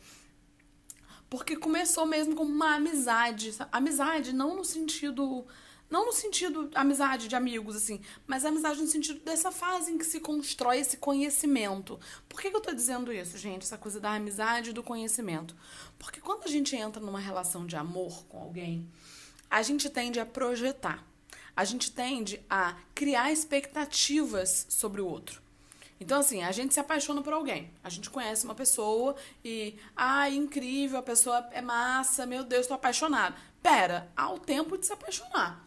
Porque 1.34 1.56
começou 1.56 2.06
mesmo 2.06 2.36
como 2.36 2.54
uma 2.54 2.76
amizade. 2.76 3.56
Amizade 3.72 4.32
não 4.32 4.56
no 4.56 4.64
sentido. 4.64 5.48
Não 5.90 6.06
no 6.06 6.14
sentido 6.14 6.70
amizade 6.76 7.28
de 7.28 7.36
amigos, 7.36 7.76
assim, 7.76 8.00
mas 8.28 8.46
amizade 8.46 8.80
no 8.80 8.88
sentido 8.88 9.20
dessa 9.22 9.52
fase 9.52 9.92
em 9.92 9.98
que 9.98 10.06
se 10.06 10.20
constrói 10.20 10.78
esse 10.78 10.98
conhecimento. 10.98 12.00
Por 12.30 12.40
que, 12.40 12.52
que 12.52 12.56
eu 12.56 12.62
tô 12.62 12.72
dizendo 12.72 13.12
isso, 13.12 13.36
gente? 13.36 13.64
Essa 13.64 13.80
coisa 13.80 14.00
da 14.00 14.14
amizade 14.14 14.70
e 14.70 14.74
do 14.74 14.84
conhecimento. 14.84 15.56
Porque 15.98 16.22
quando 16.22 16.44
a 16.44 16.48
gente 16.48 16.76
entra 16.76 17.02
numa 17.02 17.20
relação 17.20 17.66
de 17.66 17.76
amor 17.76 18.26
com 18.28 18.38
alguém, 18.38 18.88
a 19.50 19.64
gente 19.64 19.90
tende 19.90 20.20
a 20.20 20.28
projetar. 20.28 21.04
A 21.56 21.66
gente 21.66 21.92
tende 21.92 22.46
a 22.48 22.76
criar 22.94 23.32
expectativas 23.32 24.68
sobre 24.70 25.02
o 25.02 25.08
outro. 25.08 25.43
Então, 26.04 26.20
assim, 26.20 26.44
a 26.44 26.52
gente 26.52 26.74
se 26.74 26.80
apaixona 26.80 27.22
por 27.22 27.32
alguém. 27.32 27.72
A 27.82 27.90
gente 27.90 28.10
conhece 28.10 28.44
uma 28.44 28.54
pessoa 28.54 29.16
e, 29.44 29.76
ah, 29.96 30.30
incrível, 30.30 31.00
a 31.00 31.04
pessoa 31.04 31.48
é 31.52 31.62
massa, 31.62 32.26
meu 32.26 32.44
Deus, 32.44 32.68
tô 32.68 32.74
apaixonada. 32.74 33.36
Pera, 33.62 34.12
há 34.16 34.32
o 34.32 34.38
tempo 34.38 34.78
de 34.78 34.86
se 34.86 34.92
apaixonar. 34.92 35.66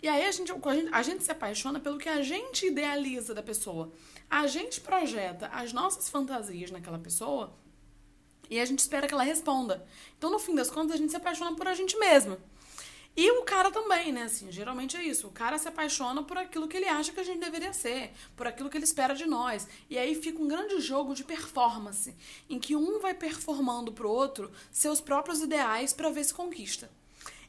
E 0.00 0.06
aí 0.06 0.24
a 0.24 0.30
gente, 0.30 0.52
a 0.52 0.74
gente, 0.74 0.94
a 0.94 1.02
gente 1.02 1.24
se 1.24 1.32
apaixona 1.32 1.80
pelo 1.80 1.98
que 1.98 2.08
a 2.08 2.22
gente 2.22 2.66
idealiza 2.66 3.34
da 3.34 3.42
pessoa. 3.42 3.92
A 4.30 4.46
gente 4.46 4.80
projeta 4.80 5.48
as 5.48 5.72
nossas 5.72 6.08
fantasias 6.08 6.70
naquela 6.70 6.98
pessoa 6.98 7.52
e 8.48 8.60
a 8.60 8.64
gente 8.64 8.78
espera 8.78 9.08
que 9.08 9.14
ela 9.14 9.24
responda. 9.24 9.84
Então, 10.16 10.30
no 10.30 10.38
fim 10.38 10.54
das 10.54 10.70
contas, 10.70 10.92
a 10.94 10.96
gente 10.96 11.10
se 11.10 11.16
apaixona 11.16 11.56
por 11.56 11.66
a 11.66 11.74
gente 11.74 11.98
mesma. 11.98 12.38
E 13.16 13.30
o 13.30 13.42
cara 13.44 13.70
também, 13.70 14.12
né? 14.12 14.24
Assim, 14.24 14.52
geralmente 14.52 14.96
é 14.96 15.02
isso. 15.02 15.26
O 15.28 15.32
cara 15.32 15.56
se 15.56 15.66
apaixona 15.66 16.22
por 16.22 16.36
aquilo 16.36 16.68
que 16.68 16.76
ele 16.76 16.86
acha 16.86 17.12
que 17.12 17.20
a 17.20 17.24
gente 17.24 17.40
deveria 17.40 17.72
ser, 17.72 18.12
por 18.36 18.46
aquilo 18.46 18.68
que 18.68 18.76
ele 18.76 18.84
espera 18.84 19.14
de 19.14 19.24
nós. 19.24 19.66
E 19.88 19.96
aí 19.96 20.14
fica 20.14 20.42
um 20.42 20.46
grande 20.46 20.78
jogo 20.80 21.14
de 21.14 21.24
performance, 21.24 22.14
em 22.48 22.58
que 22.58 22.76
um 22.76 23.00
vai 23.00 23.14
performando 23.14 23.90
pro 23.90 24.10
outro 24.10 24.52
seus 24.70 25.00
próprios 25.00 25.40
ideais 25.40 25.94
para 25.94 26.10
ver 26.10 26.24
se 26.24 26.34
conquista. 26.34 26.90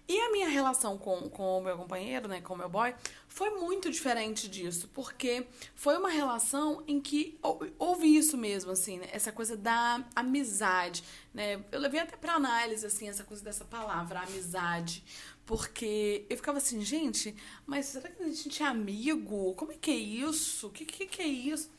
E 0.10 0.18
a 0.22 0.32
minha 0.32 0.48
relação 0.48 0.98
com, 0.98 1.30
com 1.30 1.58
o 1.58 1.62
meu 1.62 1.76
companheiro, 1.76 2.30
né, 2.30 2.40
com 2.40 2.54
o 2.54 2.58
meu 2.58 2.70
boy, 2.70 2.96
foi 3.28 3.50
muito 3.50 3.92
diferente 3.92 4.48
disso, 4.48 4.90
porque 4.94 5.46
foi 5.76 5.98
uma 5.98 6.10
relação 6.10 6.82
em 6.88 7.02
que 7.02 7.38
houve 7.78 8.08
isso 8.08 8.38
mesmo, 8.38 8.72
assim, 8.72 9.00
né, 9.00 9.10
essa 9.12 9.34
coisa 9.34 9.58
da 9.58 10.02
amizade, 10.16 11.04
né? 11.34 11.62
Eu 11.74 11.82
levei 11.82 12.00
até 12.00 12.16
para 12.16 12.36
análise, 12.36 12.86
assim, 12.86 13.10
essa 13.10 13.26
coisa 13.26 13.44
dessa 13.44 13.66
palavra, 13.66 14.22
amizade, 14.22 15.04
porque 15.48 16.26
eu 16.30 16.36
ficava 16.36 16.58
assim, 16.58 16.82
gente, 16.82 17.34
mas 17.66 17.86
será 17.86 18.10
que 18.10 18.22
a 18.22 18.28
gente 18.28 18.62
é 18.62 18.66
amigo? 18.66 19.56
Como 19.56 19.72
é 19.72 19.76
que 19.76 19.90
é 19.90 19.96
isso? 19.96 20.68
O 20.68 20.70
que, 20.70 20.84
que, 20.84 21.06
que 21.06 21.22
é 21.22 21.26
isso? 21.26 21.72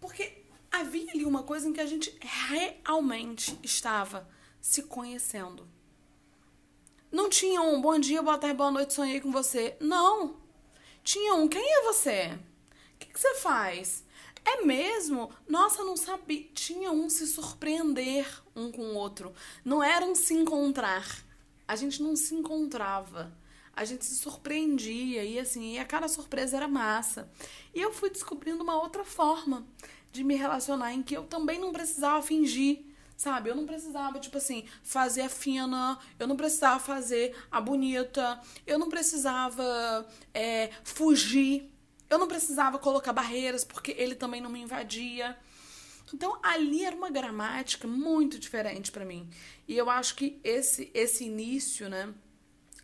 Porque 0.00 0.42
havia 0.72 1.12
ali 1.12 1.26
uma 1.26 1.42
coisa 1.42 1.68
em 1.68 1.72
que 1.74 1.82
a 1.82 1.86
gente 1.86 2.16
realmente 2.18 3.58
estava 3.62 4.26
se 4.58 4.84
conhecendo. 4.84 5.68
Não 7.12 7.28
tinha 7.28 7.60
um 7.60 7.78
bom 7.78 7.98
dia, 7.98 8.22
boa 8.22 8.38
tarde, 8.38 8.56
boa 8.56 8.70
noite, 8.70 8.94
sonhei 8.94 9.20
com 9.20 9.30
você. 9.30 9.76
Não. 9.80 10.40
Tinha 11.04 11.34
um, 11.34 11.46
quem 11.46 11.62
é 11.62 11.82
você? 11.82 12.38
O 12.94 12.98
que, 12.98 13.12
que 13.12 13.20
você 13.20 13.34
faz? 13.34 14.02
É 14.46 14.62
mesmo? 14.62 15.30
Nossa, 15.46 15.84
não 15.84 15.96
sabia. 15.96 16.48
Tinha 16.54 16.90
um 16.90 17.10
se 17.10 17.26
surpreender 17.26 18.26
um 18.56 18.72
com 18.72 18.80
o 18.80 18.94
outro. 18.94 19.34
Não 19.62 19.82
era 19.82 20.06
um 20.06 20.14
se 20.14 20.32
encontrar 20.32 21.28
a 21.70 21.76
gente 21.76 22.02
não 22.02 22.16
se 22.16 22.34
encontrava. 22.34 23.32
A 23.72 23.84
gente 23.84 24.04
se 24.04 24.16
surpreendia 24.16 25.22
e 25.22 25.38
assim, 25.38 25.74
e 25.74 25.78
a 25.78 25.84
cada 25.84 26.08
surpresa 26.08 26.56
era 26.56 26.66
massa. 26.66 27.30
E 27.72 27.80
eu 27.80 27.92
fui 27.92 28.10
descobrindo 28.10 28.64
uma 28.64 28.74
outra 28.74 29.04
forma 29.04 29.64
de 30.10 30.24
me 30.24 30.34
relacionar 30.34 30.92
em 30.92 31.00
que 31.00 31.16
eu 31.16 31.22
também 31.22 31.60
não 31.60 31.70
precisava 31.70 32.20
fingir, 32.22 32.80
sabe? 33.16 33.50
Eu 33.50 33.54
não 33.54 33.66
precisava, 33.66 34.18
tipo 34.18 34.36
assim, 34.36 34.64
fazer 34.82 35.20
a 35.22 35.28
fina, 35.28 35.96
eu 36.18 36.26
não 36.26 36.36
precisava 36.36 36.80
fazer 36.80 37.36
a 37.52 37.60
bonita, 37.60 38.40
eu 38.66 38.76
não 38.76 38.88
precisava 38.88 40.08
é, 40.34 40.70
fugir, 40.82 41.70
eu 42.10 42.18
não 42.18 42.26
precisava 42.26 42.80
colocar 42.80 43.12
barreiras 43.12 43.62
porque 43.62 43.94
ele 43.96 44.16
também 44.16 44.40
não 44.40 44.50
me 44.50 44.60
invadia. 44.60 45.38
Então 46.12 46.38
ali 46.42 46.84
era 46.84 46.96
uma 46.96 47.10
gramática 47.10 47.86
muito 47.86 48.38
diferente 48.38 48.90
para 48.90 49.04
mim. 49.04 49.28
E 49.66 49.76
eu 49.76 49.88
acho 49.88 50.14
que 50.14 50.40
esse 50.42 50.90
esse 50.94 51.24
início, 51.24 51.88
né? 51.88 52.12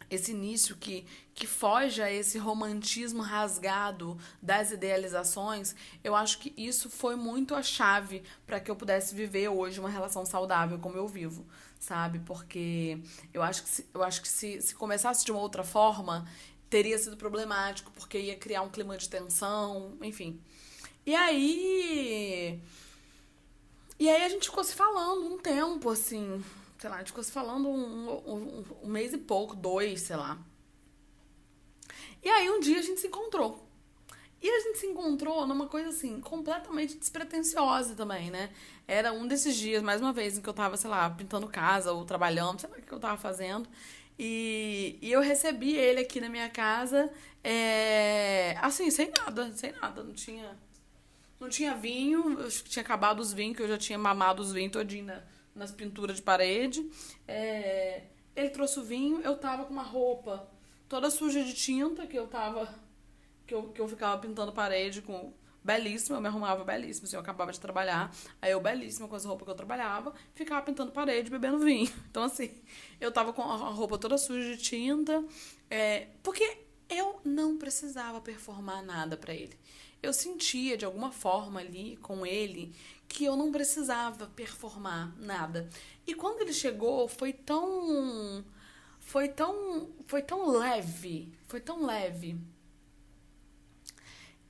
Esse 0.09 0.31
início 0.31 0.77
que, 0.77 1.05
que 1.35 1.49
foge 1.49 2.01
a 2.01 2.11
esse 2.11 2.39
romantismo 2.39 3.23
rasgado 3.23 4.17
das 4.41 4.71
idealizações, 4.71 5.75
eu 6.05 6.15
acho 6.15 6.39
que 6.39 6.55
isso 6.57 6.89
foi 6.89 7.17
muito 7.17 7.57
a 7.57 7.63
chave 7.63 8.23
para 8.47 8.61
que 8.61 8.71
eu 8.71 8.77
pudesse 8.77 9.17
viver 9.17 9.49
hoje 9.49 9.81
uma 9.81 9.89
relação 9.91 10.25
saudável 10.25 10.79
como 10.79 10.97
eu 10.97 11.09
vivo, 11.09 11.45
sabe? 11.81 12.21
Porque 12.21 13.01
eu 13.35 13.43
acho 13.43 13.65
que, 13.65 13.69
se, 13.69 13.87
eu 13.93 14.03
acho 14.05 14.23
que 14.23 14.29
se, 14.29 14.63
se 14.63 14.77
começasse 14.77 15.25
de 15.25 15.33
uma 15.33 15.41
outra 15.41 15.65
forma, 15.65 16.25
teria 16.71 16.99
sido 16.99 17.17
problemático, 17.17 17.91
porque 17.93 18.17
ia 18.17 18.37
criar 18.37 18.63
um 18.63 18.71
clima 18.71 18.97
de 18.97 19.09
tensão, 19.09 19.97
enfim. 20.03 20.41
E 21.05 21.17
aí 21.17 22.61
e 23.99 24.09
aí 24.09 24.23
a 24.23 24.29
gente 24.29 24.49
ficou 24.49 24.63
se 24.63 24.75
falando 24.75 25.27
um 25.27 25.39
tempo, 25.39 25.89
assim, 25.91 26.45
sei 26.79 26.91
lá, 26.91 26.97
a 26.97 26.99
gente 26.99 27.09
ficou 27.09 27.25
se 27.25 27.33
falando 27.33 27.69
um, 27.69 28.11
um, 28.11 28.65
um 28.83 28.89
mês 28.89 29.13
e 29.13 29.19
pouco, 29.19 29.57
dois, 29.57 30.03
sei 30.03 30.17
lá. 30.17 30.39
E 32.23 32.29
aí 32.29 32.51
um 32.51 32.61
dia 32.61 32.79
a 32.79 32.83
gente 32.83 33.01
se 33.01 33.07
encontrou. 33.07 33.67
E 34.43 34.51
a 34.51 34.61
gente 34.61 34.79
se 34.79 34.87
encontrou 34.87 35.47
numa 35.47 35.67
coisa 35.67 35.89
assim, 35.89 36.21
completamente 36.21 36.97
despretensiosa 36.97 37.95
também, 37.95 38.31
né? 38.31 38.51
Era 38.87 39.13
um 39.13 39.27
desses 39.27 39.57
dias, 39.57 39.83
mais 39.83 40.01
uma 40.01 40.13
vez, 40.13 40.37
em 40.37 40.43
que 40.43 40.49
eu 40.49 40.53
tava, 40.53 40.77
sei 40.77 40.91
lá, 40.91 41.09
pintando 41.09 41.49
casa 41.49 41.93
ou 41.93 42.05
trabalhando, 42.05 42.61
sei 42.61 42.71
lá 42.71 42.77
o 42.77 42.83
que 42.83 42.93
eu 42.93 43.01
tava 43.01 43.17
fazendo. 43.17 43.69
E, 44.19 44.99
e 45.01 45.11
eu 45.11 45.21
recebi 45.21 45.75
ele 45.75 46.01
aqui 46.01 46.21
na 46.21 46.29
minha 46.29 46.49
casa, 46.51 47.11
é, 47.43 48.57
assim, 48.61 48.91
sem 48.91 49.11
nada, 49.11 49.53
sem 49.53 49.73
nada, 49.73 50.03
não 50.03 50.13
tinha 50.13 50.57
não 51.39 51.49
tinha 51.49 51.75
vinho, 51.75 52.41
eu 52.41 52.51
tinha 52.51 52.83
acabado 52.83 53.21
os 53.21 53.33
vinhos, 53.33 53.57
que 53.57 53.63
eu 53.63 53.69
já 53.69 53.79
tinha 53.79 53.99
mamado 53.99 54.43
os 54.43 54.53
vinhos 54.53 54.73
todinho 54.73 55.07
na, 55.07 55.23
nas 55.55 55.71
pinturas 55.71 56.17
de 56.17 56.23
parede. 56.23 56.89
É, 57.27 58.05
ele 58.35 58.51
trouxe 58.51 58.79
o 58.79 58.85
vinho, 58.85 59.21
eu 59.23 59.37
tava 59.37 59.65
com 59.65 59.73
uma 59.73 59.83
roupa 59.83 60.49
toda 60.89 61.11
suja 61.11 61.43
de 61.43 61.53
tinta, 61.55 62.07
que 62.07 62.19
eu 62.19 62.27
tava. 62.27 62.69
que 63.47 63.55
eu, 63.55 63.65
que 63.69 63.81
eu 63.81 63.89
ficava 63.89 64.21
pintando 64.21 64.53
parede 64.53 65.03
com. 65.03 65.33
Belíssima, 65.63 66.19
eu 66.19 66.21
me 66.21 66.29
arrumava 66.29 66.63
belíssima, 66.63 67.09
assim, 67.09 67.17
eu 67.17 67.21
acabava 67.21 67.51
de 67.51 67.59
trabalhar, 67.59 68.15
aí 68.41 68.53
eu 68.53 68.61
belíssima 68.61 69.09
com 69.09 69.17
as 69.17 69.25
roupas 69.25 69.45
que 69.45 69.51
eu 69.51 69.55
trabalhava, 69.57 70.15
ficava 70.33 70.65
pintando 70.65 70.93
parede, 70.93 71.29
bebendo 71.29 71.59
vinho. 71.59 71.93
Então, 72.09 72.23
assim, 72.23 72.53
eu 73.01 73.11
tava 73.11 73.33
com 73.33 73.43
a 73.43 73.57
roupa 73.57 73.99
toda 73.99 74.17
suja 74.17 74.57
de 74.57 74.63
tinta, 74.63 75.25
é, 75.69 76.07
porque 76.23 76.66
eu 76.89 77.21
não 77.25 77.57
precisava 77.57 78.21
performar 78.21 78.83
nada 78.85 79.17
para 79.17 79.35
ele 79.35 79.57
eu 80.03 80.13
sentia 80.13 80.77
de 80.77 80.85
alguma 80.85 81.11
forma 81.11 81.61
ali 81.61 81.97
com 81.99 82.25
ele 82.25 82.73
que 83.09 83.25
eu 83.25 83.37
não 83.37 83.53
precisava 83.53 84.27
performar 84.27 85.15
nada. 85.19 85.69
E 86.07 86.15
quando 86.15 86.41
ele 86.41 86.53
chegou, 86.53 87.09
foi 87.09 87.33
tão 87.33 88.45
foi 89.01 89.29
tão 89.29 89.89
foi 90.07 90.23
tão 90.23 90.51
leve, 90.51 91.33
foi 91.47 91.61
tão 91.61 91.85
leve. 91.85 92.37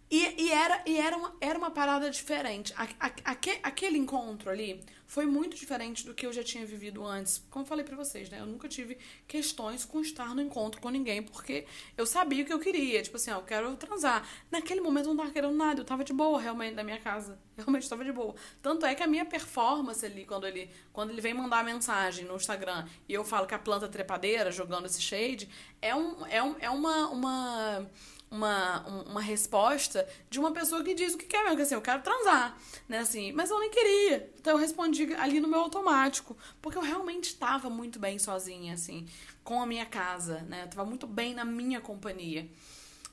E, 0.08 0.44
e, 0.44 0.52
era, 0.52 0.82
e 0.86 0.96
era, 0.96 1.16
uma, 1.16 1.36
era 1.40 1.58
uma 1.58 1.70
parada 1.70 2.08
diferente. 2.10 2.72
A, 2.76 2.84
a, 3.00 3.36
aquele 3.64 3.98
encontro 3.98 4.48
ali 4.48 4.84
foi 5.04 5.26
muito 5.26 5.56
diferente 5.56 6.04
do 6.04 6.14
que 6.14 6.26
eu 6.26 6.32
já 6.32 6.44
tinha 6.44 6.64
vivido 6.64 7.04
antes. 7.04 7.44
Como 7.50 7.64
eu 7.64 7.68
falei 7.68 7.84
pra 7.84 7.96
vocês, 7.96 8.28
né? 8.28 8.40
Eu 8.40 8.46
nunca 8.46 8.68
tive 8.68 8.98
questões 9.26 9.84
com 9.84 10.00
estar 10.00 10.34
no 10.34 10.40
encontro 10.40 10.80
com 10.80 10.90
ninguém, 10.90 11.22
porque 11.22 11.66
eu 11.96 12.06
sabia 12.06 12.44
o 12.44 12.46
que 12.46 12.52
eu 12.52 12.58
queria. 12.60 13.02
Tipo 13.02 13.16
assim, 13.16 13.30
ó, 13.32 13.36
eu 13.38 13.42
quero 13.42 13.74
transar. 13.76 14.28
Naquele 14.50 14.80
momento 14.80 15.06
eu 15.06 15.14
não 15.14 15.22
tava 15.24 15.32
querendo 15.32 15.54
nada, 15.54 15.80
eu 15.80 15.84
tava 15.84 16.04
de 16.04 16.12
boa 16.12 16.40
realmente 16.40 16.74
na 16.74 16.84
minha 16.84 16.98
casa. 17.00 17.38
Realmente 17.56 17.88
tava 17.88 18.04
de 18.04 18.12
boa. 18.12 18.34
Tanto 18.60 18.84
é 18.84 18.94
que 18.94 19.02
a 19.02 19.06
minha 19.06 19.24
performance 19.24 20.04
ali, 20.04 20.26
quando 20.26 20.46
ele, 20.46 20.70
quando 20.92 21.08
ele 21.08 21.22
vem 21.22 21.32
mandar 21.32 21.64
mensagem 21.64 22.26
no 22.26 22.36
Instagram 22.36 22.86
e 23.08 23.14
eu 23.14 23.24
falo 23.24 23.46
que 23.46 23.54
a 23.54 23.58
planta 23.58 23.88
trepadeira, 23.88 24.52
jogando 24.52 24.84
esse 24.84 25.00
shade, 25.00 25.48
é, 25.80 25.94
um, 25.94 26.26
é, 26.26 26.42
um, 26.42 26.56
é 26.60 26.68
uma. 26.68 27.08
uma 27.08 27.90
uma, 28.30 28.80
uma 29.02 29.20
resposta 29.20 30.06
de 30.28 30.38
uma 30.38 30.52
pessoa 30.52 30.82
que 30.82 30.94
diz 30.94 31.14
o 31.14 31.18
que 31.18 31.26
quer 31.26 31.42
mesmo, 31.42 31.56
que 31.56 31.62
assim, 31.62 31.74
eu 31.74 31.82
quero 31.82 32.02
transar, 32.02 32.58
né, 32.88 32.98
assim, 32.98 33.32
mas 33.32 33.50
eu 33.50 33.58
nem 33.60 33.70
queria. 33.70 34.30
Então 34.38 34.54
eu 34.54 34.58
respondi 34.58 35.14
ali 35.14 35.40
no 35.40 35.48
meu 35.48 35.60
automático, 35.60 36.36
porque 36.60 36.76
eu 36.76 36.82
realmente 36.82 37.26
estava 37.26 37.70
muito 37.70 37.98
bem 37.98 38.18
sozinha, 38.18 38.74
assim, 38.74 39.06
com 39.44 39.60
a 39.60 39.66
minha 39.66 39.86
casa, 39.86 40.40
né, 40.42 40.64
eu 40.64 40.68
tava 40.68 40.84
muito 40.84 41.06
bem 41.06 41.34
na 41.34 41.44
minha 41.44 41.80
companhia. 41.80 42.48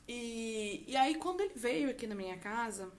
E, 0.08 0.84
e 0.88 0.96
aí 0.96 1.15
quando 1.15 1.41
ele 1.41 1.53
veio 1.55 1.89
aqui 1.89 2.08
na 2.08 2.15
minha 2.15 2.38
casa, 2.38 2.91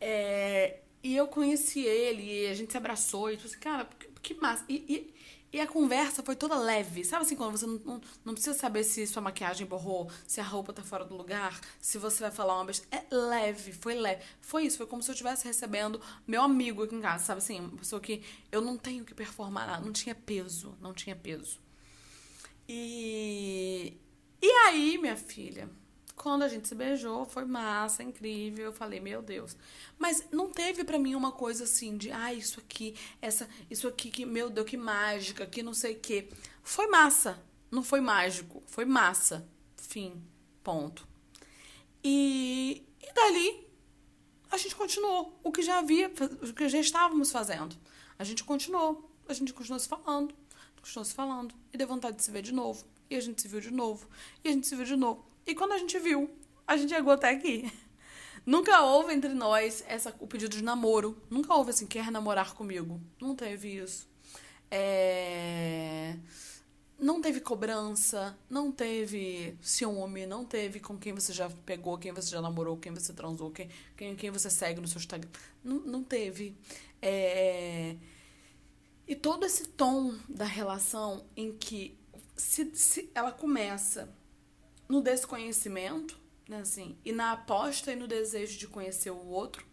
é, 0.00 0.80
e 1.02 1.16
eu 1.16 1.26
conheci 1.28 1.80
ele, 1.80 2.22
e 2.22 2.46
a 2.48 2.54
gente 2.54 2.72
se 2.72 2.76
abraçou, 2.76 3.30
e 3.30 3.36
tipo 3.36 3.48
assim, 3.48 3.58
cara, 3.58 3.88
que, 3.98 4.34
que 4.34 4.34
massa. 4.34 4.64
E, 4.68 4.84
e, 4.88 5.14
e, 5.52 5.60
a 5.60 5.66
conversa 5.66 6.22
foi 6.22 6.36
toda 6.36 6.56
leve. 6.56 7.04
Sabe 7.04 7.22
assim, 7.22 7.36
quando 7.36 7.56
você 7.56 7.66
não, 7.66 7.80
não, 7.84 8.00
não, 8.24 8.34
precisa 8.34 8.56
saber 8.56 8.84
se 8.84 9.06
sua 9.06 9.20
maquiagem 9.20 9.66
borrou, 9.66 10.10
se 10.26 10.40
a 10.40 10.44
roupa 10.44 10.72
tá 10.72 10.82
fora 10.82 11.04
do 11.04 11.16
lugar, 11.16 11.60
se 11.80 11.98
você 11.98 12.22
vai 12.22 12.30
falar 12.30 12.54
uma 12.54 12.64
besteira. 12.66 13.04
É 13.10 13.14
leve, 13.14 13.72
foi 13.72 13.94
leve. 13.94 14.22
Foi 14.40 14.64
isso, 14.64 14.76
foi 14.76 14.86
como 14.86 15.02
se 15.02 15.10
eu 15.10 15.12
estivesse 15.12 15.46
recebendo 15.46 16.00
meu 16.26 16.42
amigo 16.42 16.84
aqui 16.84 16.94
em 16.94 17.00
casa, 17.00 17.24
sabe 17.24 17.38
assim? 17.38 17.60
Uma 17.60 17.78
pessoa 17.78 18.00
que 18.00 18.22
eu 18.52 18.60
não 18.60 18.76
tenho 18.76 19.04
que 19.04 19.14
performar. 19.14 19.82
Não 19.82 19.92
tinha 19.92 20.14
peso, 20.14 20.76
não 20.80 20.92
tinha 20.92 21.16
peso. 21.16 21.58
E. 22.68 23.94
E 24.42 24.50
aí, 24.66 24.96
minha 24.98 25.16
filha? 25.16 25.68
Quando 26.20 26.42
a 26.42 26.48
gente 26.48 26.68
se 26.68 26.74
beijou, 26.74 27.24
foi 27.24 27.46
massa, 27.46 28.02
incrível. 28.02 28.66
Eu 28.66 28.72
falei, 28.74 29.00
meu 29.00 29.22
Deus. 29.22 29.56
Mas 29.98 30.26
não 30.30 30.50
teve 30.50 30.84
para 30.84 30.98
mim 30.98 31.14
uma 31.14 31.32
coisa 31.32 31.64
assim 31.64 31.96
de, 31.96 32.12
ah, 32.12 32.34
isso 32.34 32.60
aqui, 32.60 32.94
essa, 33.22 33.48
isso 33.70 33.88
aqui 33.88 34.10
que, 34.10 34.26
meu 34.26 34.50
Deus, 34.50 34.68
que 34.68 34.76
mágica, 34.76 35.46
que 35.46 35.62
não 35.62 35.72
sei 35.72 35.94
o 35.94 35.98
quê. 35.98 36.28
Foi 36.62 36.88
massa. 36.88 37.42
Não 37.70 37.82
foi 37.82 38.02
mágico, 38.02 38.62
foi 38.66 38.84
massa. 38.84 39.48
Fim. 39.78 40.22
Ponto. 40.62 41.08
E, 42.04 42.86
e 43.02 43.12
dali 43.14 43.66
a 44.50 44.58
gente 44.58 44.76
continuou 44.76 45.40
o 45.42 45.50
que 45.50 45.62
já 45.62 45.78
havia, 45.78 46.12
o 46.42 46.52
que 46.52 46.68
já 46.68 46.80
estávamos 46.80 47.32
fazendo. 47.32 47.74
A 48.18 48.24
gente 48.24 48.44
continuou, 48.44 49.10
a 49.26 49.32
gente 49.32 49.54
continuou 49.54 49.80
se 49.80 49.88
falando, 49.88 50.34
continuou 50.82 51.04
se 51.06 51.14
falando 51.14 51.54
e 51.72 51.78
deu 51.78 51.88
vontade 51.88 52.18
de 52.18 52.22
se 52.22 52.30
ver 52.30 52.42
de 52.42 52.52
novo. 52.52 52.84
E 53.08 53.16
a 53.16 53.20
gente 53.20 53.40
se 53.40 53.48
viu 53.48 53.58
de 53.58 53.70
novo, 53.70 54.06
e 54.44 54.48
a 54.50 54.52
gente 54.52 54.66
se 54.66 54.76
viu 54.76 54.84
de 54.84 54.96
novo. 54.96 55.29
E 55.50 55.54
quando 55.56 55.72
a 55.72 55.78
gente 55.78 55.98
viu, 55.98 56.30
a 56.64 56.76
gente 56.76 56.90
chegou 56.90 57.12
até 57.12 57.30
aqui. 57.30 57.68
Nunca 58.46 58.82
houve 58.82 59.12
entre 59.12 59.34
nós 59.34 59.84
essa, 59.88 60.14
o 60.20 60.26
pedido 60.28 60.56
de 60.56 60.62
namoro. 60.62 61.20
Nunca 61.28 61.52
houve 61.52 61.70
assim, 61.70 61.88
quer 61.88 62.08
namorar 62.12 62.54
comigo. 62.54 63.00
Não 63.20 63.34
teve 63.34 63.76
isso. 63.76 64.08
É... 64.70 66.16
Não 66.96 67.20
teve 67.20 67.40
cobrança, 67.40 68.38
não 68.48 68.70
teve 68.70 69.58
ciúme, 69.60 70.24
não 70.24 70.44
teve 70.44 70.78
com 70.78 70.96
quem 70.96 71.14
você 71.14 71.32
já 71.32 71.50
pegou, 71.66 71.98
quem 71.98 72.12
você 72.12 72.30
já 72.30 72.40
namorou, 72.40 72.76
quem 72.76 72.92
você 72.92 73.12
transou, 73.12 73.50
quem, 73.50 73.68
quem, 73.96 74.14
quem 74.14 74.30
você 74.30 74.48
segue 74.48 74.80
no 74.80 74.86
seu 74.86 74.98
Instagram. 74.98 75.30
Não, 75.64 75.80
não 75.80 76.04
teve. 76.04 76.56
É... 77.02 77.96
E 79.04 79.16
todo 79.16 79.44
esse 79.44 79.66
tom 79.66 80.14
da 80.28 80.44
relação 80.44 81.26
em 81.36 81.52
que 81.56 81.98
se, 82.36 82.70
se 82.76 83.10
ela 83.12 83.32
começa 83.32 84.08
no 84.90 85.00
desconhecimento, 85.00 86.18
né, 86.48 86.58
assim, 86.58 86.98
e 87.04 87.12
na 87.12 87.30
aposta 87.30 87.92
e 87.92 87.96
no 87.96 88.08
desejo 88.08 88.58
de 88.58 88.66
conhecer 88.66 89.10
o 89.12 89.26
outro, 89.28 89.64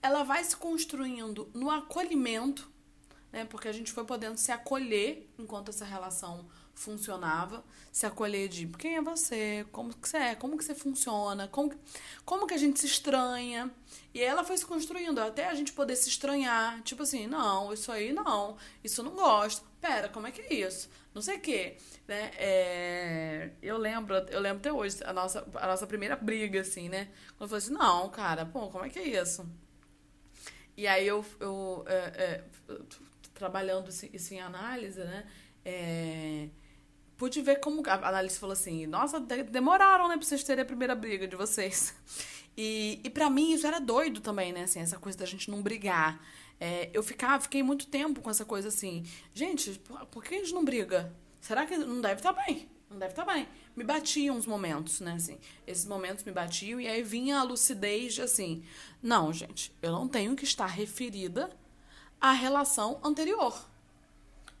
ela 0.00 0.24
vai 0.24 0.42
se 0.42 0.56
construindo 0.56 1.50
no 1.52 1.70
acolhimento, 1.70 2.66
né, 3.30 3.44
porque 3.44 3.68
a 3.68 3.72
gente 3.72 3.92
foi 3.92 4.04
podendo 4.04 4.38
se 4.38 4.50
acolher 4.50 5.28
enquanto 5.38 5.68
essa 5.68 5.84
relação 5.84 6.48
funcionava, 6.74 7.64
se 7.92 8.04
acolher 8.06 8.48
de 8.48 8.66
quem 8.66 8.96
é 8.96 9.02
você, 9.02 9.66
como 9.70 9.94
que 9.94 10.08
você 10.08 10.16
é, 10.16 10.34
como 10.34 10.56
que 10.58 10.64
você 10.64 10.74
funciona, 10.74 11.48
como 11.48 11.72
como 12.24 12.46
que 12.46 12.54
a 12.54 12.58
gente 12.58 12.80
se 12.80 12.86
estranha. 12.86 13.70
E 14.12 14.20
ela 14.20 14.44
foi 14.44 14.56
se 14.56 14.66
construindo 14.66 15.18
até 15.20 15.46
a 15.46 15.54
gente 15.54 15.72
poder 15.72 15.96
se 15.96 16.08
estranhar, 16.08 16.82
tipo 16.82 17.02
assim, 17.02 17.26
não, 17.26 17.72
isso 17.72 17.90
aí 17.92 18.12
não, 18.12 18.56
isso 18.82 19.00
eu 19.00 19.04
não 19.04 19.12
gosto. 19.12 19.64
Pera, 19.80 20.08
como 20.08 20.26
é 20.26 20.30
que 20.30 20.40
é 20.40 20.54
isso? 20.54 20.88
Não 21.14 21.22
sei 21.22 21.36
o 21.36 21.40
quê, 21.40 21.76
né? 22.08 22.32
É, 22.36 23.50
eu 23.62 23.76
lembro, 23.78 24.14
eu 24.14 24.40
lembro 24.40 24.58
até 24.58 24.72
hoje 24.72 24.98
a 25.04 25.12
nossa, 25.12 25.46
a 25.54 25.66
nossa 25.66 25.86
primeira 25.86 26.16
briga, 26.16 26.60
assim, 26.60 26.88
né? 26.88 27.08
Quando 27.36 27.42
eu 27.42 27.48
falei 27.48 27.64
assim, 27.64 27.72
não, 27.72 28.08
cara, 28.10 28.44
pô, 28.46 28.68
como 28.68 28.84
é 28.84 28.88
que 28.88 28.98
é 28.98 29.20
isso? 29.20 29.46
E 30.76 30.86
aí 30.88 31.06
eu, 31.06 31.24
eu 31.38 31.84
é, 31.86 31.94
é, 31.94 32.44
trabalhando 33.32 33.90
isso 34.12 34.34
em 34.34 34.40
análise, 34.40 34.98
né? 35.00 35.24
É, 35.64 36.48
pude 37.16 37.40
ver 37.42 37.60
como 37.60 37.82
a 37.86 38.08
análise 38.08 38.38
falou 38.38 38.52
assim, 38.52 38.86
nossa, 38.86 39.20
demoraram, 39.20 40.08
né, 40.08 40.16
pra 40.16 40.26
vocês 40.26 40.42
terem 40.42 40.62
a 40.62 40.66
primeira 40.66 40.94
briga 40.94 41.26
de 41.26 41.36
vocês. 41.36 41.94
E, 42.56 43.00
e 43.02 43.10
para 43.10 43.28
mim 43.28 43.52
isso 43.52 43.66
era 43.66 43.80
doido 43.80 44.20
também, 44.20 44.52
né, 44.52 44.62
assim, 44.62 44.78
essa 44.78 44.96
coisa 44.96 45.18
da 45.18 45.26
gente 45.26 45.50
não 45.50 45.60
brigar. 45.60 46.24
É, 46.60 46.88
eu 46.94 47.02
ficava, 47.02 47.42
fiquei 47.42 47.64
muito 47.64 47.88
tempo 47.88 48.20
com 48.20 48.30
essa 48.30 48.44
coisa 48.44 48.68
assim, 48.68 49.04
gente, 49.32 49.82
por 50.12 50.22
que 50.22 50.36
a 50.36 50.38
gente 50.38 50.54
não 50.54 50.64
briga? 50.64 51.12
Será 51.40 51.66
que 51.66 51.76
não 51.76 52.00
deve 52.00 52.20
estar 52.20 52.32
tá 52.32 52.44
bem? 52.46 52.68
Não 52.88 52.96
deve 52.96 53.10
estar 53.10 53.24
tá 53.24 53.34
bem. 53.34 53.48
Me 53.74 53.82
batiam 53.82 54.36
uns 54.36 54.46
momentos, 54.46 55.00
né, 55.00 55.14
assim, 55.14 55.36
esses 55.66 55.84
momentos 55.84 56.22
me 56.22 56.30
batiam 56.30 56.80
e 56.80 56.86
aí 56.86 57.02
vinha 57.02 57.40
a 57.40 57.42
lucidez 57.42 58.14
de 58.14 58.22
assim, 58.22 58.62
não, 59.02 59.32
gente, 59.32 59.74
eu 59.82 59.90
não 59.90 60.06
tenho 60.06 60.36
que 60.36 60.44
estar 60.44 60.66
referida 60.66 61.50
à 62.20 62.30
relação 62.30 63.00
anterior. 63.02 63.68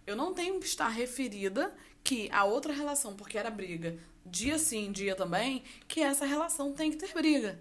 Eu 0.04 0.16
não 0.16 0.34
tenho 0.34 0.58
que 0.58 0.66
estar 0.66 0.88
referida 0.88 1.72
que 2.04 2.30
a 2.30 2.44
outra 2.44 2.72
relação, 2.72 3.16
porque 3.16 3.38
era 3.38 3.50
briga, 3.50 3.98
dia 4.24 4.58
sim, 4.58 4.92
dia 4.92 5.16
também, 5.16 5.64
que 5.88 6.00
essa 6.00 6.26
relação 6.26 6.72
tem 6.72 6.90
que 6.90 6.98
ter 6.98 7.12
briga. 7.14 7.58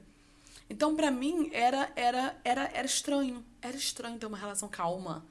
Então, 0.69 0.95
para 0.95 1.09
mim, 1.09 1.49
era, 1.53 1.91
era, 1.95 2.37
era, 2.43 2.69
era 2.73 2.85
estranho. 2.85 3.43
Era 3.61 3.75
estranho 3.75 4.19
ter 4.19 4.25
uma 4.25 4.37
relação 4.37 4.67
calma. 4.67 5.25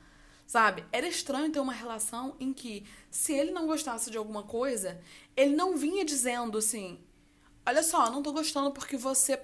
Sabe? 0.46 0.84
Era 0.90 1.06
estranho 1.06 1.52
ter 1.52 1.60
uma 1.60 1.72
relação 1.72 2.36
em 2.40 2.52
que, 2.52 2.86
se 3.10 3.32
ele 3.32 3.50
não 3.50 3.66
gostasse 3.66 4.10
de 4.10 4.18
alguma 4.18 4.42
coisa, 4.42 5.00
ele 5.36 5.54
não 5.54 5.76
vinha 5.76 6.04
dizendo 6.04 6.58
assim: 6.58 6.98
Olha 7.64 7.82
só, 7.82 8.10
não 8.10 8.22
tô 8.22 8.32
gostando 8.32 8.70
porque 8.72 8.96
você. 8.96 9.36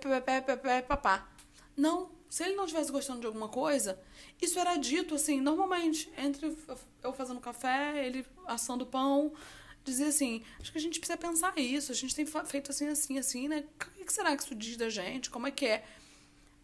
Papá. 0.87 1.29
Não. 1.77 2.11
Se 2.29 2.45
ele 2.45 2.57
não 2.57 2.65
estivesse 2.65 2.93
gostando 2.93 3.21
de 3.21 3.27
alguma 3.27 3.49
coisa, 3.49 3.99
isso 4.41 4.59
era 4.59 4.77
dito 4.77 5.15
assim, 5.15 5.41
normalmente, 5.41 6.13
entre 6.15 6.55
eu 7.03 7.13
fazendo 7.15 7.41
café, 7.41 8.07
ele 8.07 8.27
assando 8.47 8.85
pão, 8.85 9.33
dizer 9.89 10.07
assim, 10.07 10.43
acho 10.61 10.73
que 10.73 10.79
a 10.79 10.81
gente 10.81 10.99
precisa 10.99 11.17
pensar 11.17 11.57
isso, 11.59 11.93
a 11.93 11.95
gente 11.95 12.15
tem 12.15 12.27
feito 12.27 12.71
assim, 12.71 12.89
assim, 12.89 13.19
assim, 13.19 13.49
né? 13.49 13.65
O 14.01 14.05
que 14.05 14.13
será 14.13 14.37
que 14.37 14.43
isso 14.43 14.55
diz 14.55 14.77
da 14.77 14.89
gente? 14.89 15.31
Como 15.31 15.47
é 15.47 15.51
que 15.51 15.67
é? 15.67 15.85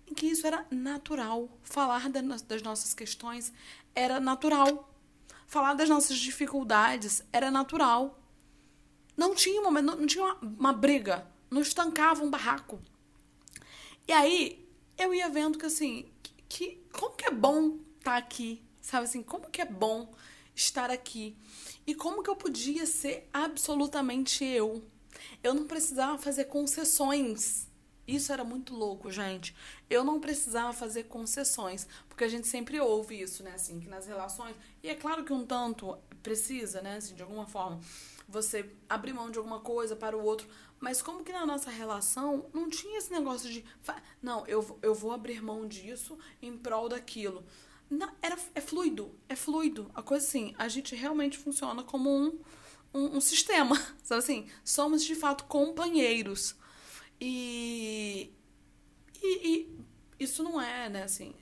Em 0.07 0.15
que 0.15 0.27
isso 0.27 0.47
era 0.47 0.67
natural. 0.71 1.49
Falar 1.63 2.09
das 2.09 2.63
nossas 2.63 2.95
questões 2.95 3.53
era 3.95 4.21
natural. 4.21 4.91
Falar 5.47 5.75
das 5.75 5.89
nossas 5.89 6.19
dificuldades 6.19 7.23
era 7.33 7.51
natural. 7.51 8.21
Não 9.17 9.35
tinha 9.35 9.61
uma, 9.61 9.81
não 9.81 10.07
tinha 10.07 10.25
uma, 10.25 10.35
uma 10.41 10.73
briga. 10.73 11.27
Não 11.51 11.63
estancava 11.63 12.25
um 12.25 12.31
barraco. 12.31 12.81
E 14.07 14.13
aí, 14.13 14.69
eu 14.99 15.15
ia 15.15 15.29
vendo 15.29 15.59
que 15.59 15.67
assim, 15.67 16.11
que, 16.23 16.35
que 16.49 16.83
como 16.93 17.15
que 17.17 17.27
é 17.27 17.31
bom 17.31 17.79
estar 17.99 18.13
tá 18.13 18.17
aqui, 18.17 18.63
sabe 18.81 19.05
assim, 19.05 19.23
como 19.23 19.51
que 19.51 19.63
é 19.63 19.65
bom 19.65 20.13
estar 20.55 20.91
aqui. 20.91 21.37
E 21.87 21.95
como 21.95 22.23
que 22.23 22.31
eu 22.31 22.37
podia 22.37 22.87
ser 22.87 23.29
absolutamente 23.33 24.45
eu? 24.45 24.83
Eu 25.43 25.55
não 25.55 25.67
precisava 25.67 26.19
fazer 26.19 26.45
concessões. 26.47 27.69
Isso 28.07 28.33
era 28.33 28.45
muito 28.45 28.75
louco, 28.75 29.11
gente. 29.11 29.55
Eu 29.89 30.05
não 30.05 30.21
precisava 30.21 30.73
fazer 30.73 31.05
concessões, 31.05 31.87
porque 32.09 32.25
a 32.25 32.29
gente 32.29 32.47
sempre 32.47 32.81
ouve 32.81 33.21
isso, 33.21 33.43
né, 33.43 33.53
assim, 33.55 33.81
que 33.81 33.89
nas 33.89 34.07
relações, 34.07 34.57
e 34.83 34.89
é 34.89 34.95
claro 34.95 35.25
que 35.25 35.33
um 35.33 35.47
tanto 35.47 35.97
precisa, 36.23 36.83
né, 36.83 36.97
assim, 36.97 37.15
de 37.15 37.23
alguma 37.23 37.47
forma, 37.47 37.81
você 38.29 38.71
abrir 38.89 39.13
mão 39.13 39.31
de 39.31 39.39
alguma 39.39 39.61
coisa 39.61 39.97
para 39.97 40.17
o 40.17 40.23
outro, 40.23 40.49
mas 40.81 41.01
como 41.01 41.25
que 41.25 41.33
na 41.33 41.47
nossa 41.47 41.71
relação 41.71 42.47
não 42.53 42.69
tinha 42.69 42.99
esse 42.99 43.11
negócio 43.11 43.51
de, 43.51 43.65
não, 44.23 44.47
eu, 44.47 44.79
eu 44.83 44.95
vou 44.95 45.13
abrir 45.13 45.43
mão 45.43 45.67
disso 45.67 46.19
em 46.43 46.57
prol 46.57 46.89
daquilo. 46.89 47.45
Não, 47.91 48.11
era, 48.23 48.37
é 48.55 48.61
fluido, 48.61 49.15
é 49.29 49.37
fluido. 49.37 49.91
A 49.95 50.03
coisa 50.03 50.27
assim, 50.27 50.55
a 50.59 50.69
gente 50.69 50.95
realmente 50.95 51.39
funciona 51.39 51.83
como 51.83 52.11
um, 52.11 52.39
um, 52.93 53.17
um 53.17 53.21
sistema, 53.21 53.77
sabe 54.03 54.19
assim? 54.19 54.49
Somos 54.65 55.05
de 55.05 55.15
fato 55.15 55.45
companheiros. 55.45 56.57
E, 57.21 58.33
e, 59.23 59.49
e, 59.49 59.79
isso 60.19 60.43
não 60.43 60.61
é, 60.61 60.89
né, 60.89 61.03
assim, 61.05 61.35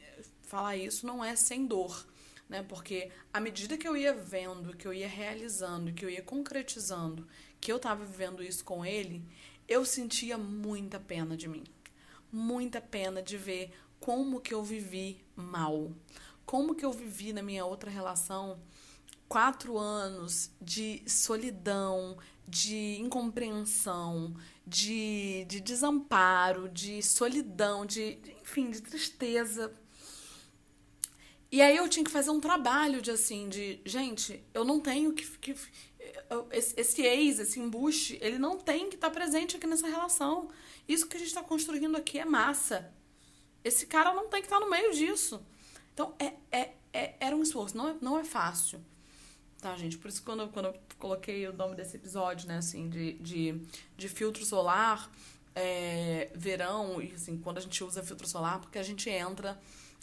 falar 0.42 0.76
isso 0.76 1.07
não 1.07 1.24
é 1.24 1.35
sem 1.35 1.66
dor, 1.66 2.07
né? 2.48 2.62
Porque 2.62 3.11
à 3.33 3.40
medida 3.40 3.78
que 3.78 3.88
eu 3.88 3.96
ia 3.96 4.12
vendo, 4.12 4.76
que 4.76 4.87
eu 4.87 4.92
ia 4.92 5.09
realizando, 5.09 5.92
que 5.92 6.05
eu 6.05 6.11
ia 6.11 6.22
concretizando, 6.22 7.26
que 7.61 7.72
eu 7.72 7.78
tava 7.78 8.05
vivendo 8.05 8.42
isso 8.42 8.64
com 8.64 8.85
ele, 8.85 9.24
eu 9.66 9.85
sentia 9.85 10.37
muita 10.37 11.00
pena 11.00 11.37
de 11.37 11.48
mim. 11.48 11.64
Muita 12.31 12.81
pena 12.81 13.22
de 13.22 13.37
ver 13.37 13.72
como 13.98 14.40
que 14.40 14.52
eu 14.52 14.62
vivi 14.62 15.24
mal 15.35 15.92
como 16.44 16.74
que 16.74 16.85
eu 16.85 16.92
vivi 16.92 17.33
na 17.33 17.42
minha 17.42 17.64
outra 17.64 17.90
relação 17.90 18.61
quatro 19.33 19.78
anos 19.78 20.50
de 20.61 21.02
solidão, 21.07 22.18
de 22.46 22.98
incompreensão, 23.00 24.37
de, 24.66 25.46
de 25.48 25.59
desamparo, 25.59 26.68
de 26.68 27.02
solidão, 27.02 27.87
de, 27.87 28.18
enfim, 28.42 28.70
de 28.70 28.83
tristeza. 28.83 29.72
E 31.50 31.62
aí 31.62 31.76
eu 31.76 31.88
tinha 31.88 32.05
que 32.05 32.11
fazer 32.11 32.31
um 32.31 32.40
trabalho 32.40 33.00
de 33.00 33.11
assim, 33.11 33.48
de 33.48 33.81
gente, 33.87 34.44
eu 34.52 34.66
não 34.66 34.81
tenho 34.81 35.14
que. 35.14 35.26
que 35.38 35.55
esse, 36.50 36.74
esse 36.78 37.02
ex, 37.02 37.38
esse 37.38 37.59
embuste, 37.59 38.18
ele 38.20 38.38
não 38.38 38.59
tem 38.59 38.90
que 38.90 38.96
estar 38.96 39.09
tá 39.09 39.14
presente 39.14 39.57
aqui 39.57 39.66
nessa 39.66 39.88
relação. 39.88 40.50
Isso 40.87 41.07
que 41.07 41.16
a 41.16 41.18
gente 41.18 41.28
está 41.28 41.42
construindo 41.42 41.96
aqui 41.96 42.18
é 42.18 42.24
massa. 42.26 42.92
Esse 43.64 43.87
cara 43.87 44.12
não 44.12 44.28
tem 44.28 44.40
que 44.40 44.46
estar 44.46 44.59
tá 44.59 44.64
no 44.64 44.70
meio 44.70 44.92
disso. 44.92 45.42
Então, 45.92 46.14
é, 46.18 46.33
é, 46.50 46.74
é, 46.92 47.14
era 47.20 47.37
um 47.37 47.42
esforço, 47.42 47.76
não 47.76 47.88
é, 47.88 47.96
não 48.00 48.18
é 48.18 48.24
fácil. 48.24 48.81
Tá, 49.61 49.76
gente? 49.76 49.96
Por 49.96 50.09
isso 50.09 50.22
quando, 50.24 50.48
quando 50.48 50.66
eu 50.66 50.74
coloquei 50.98 51.46
o 51.46 51.52
nome 51.52 51.76
desse 51.76 51.96
episódio, 51.96 52.48
né, 52.48 52.57
assim, 52.57 52.88
de, 52.88 53.12
de, 53.14 53.61
de 53.96 54.09
filtro 54.09 54.44
solar, 54.44 55.09
é, 55.55 56.31
verão, 56.35 57.00
e 57.00 57.12
assim, 57.12 57.38
quando 57.38 57.59
a 57.59 57.61
gente 57.61 57.85
usa 57.85 58.02
filtro 58.02 58.26
solar, 58.26 58.61
porque 58.61 58.78
a 58.78 58.83
gente 58.83 59.09
entra, 59.09 59.61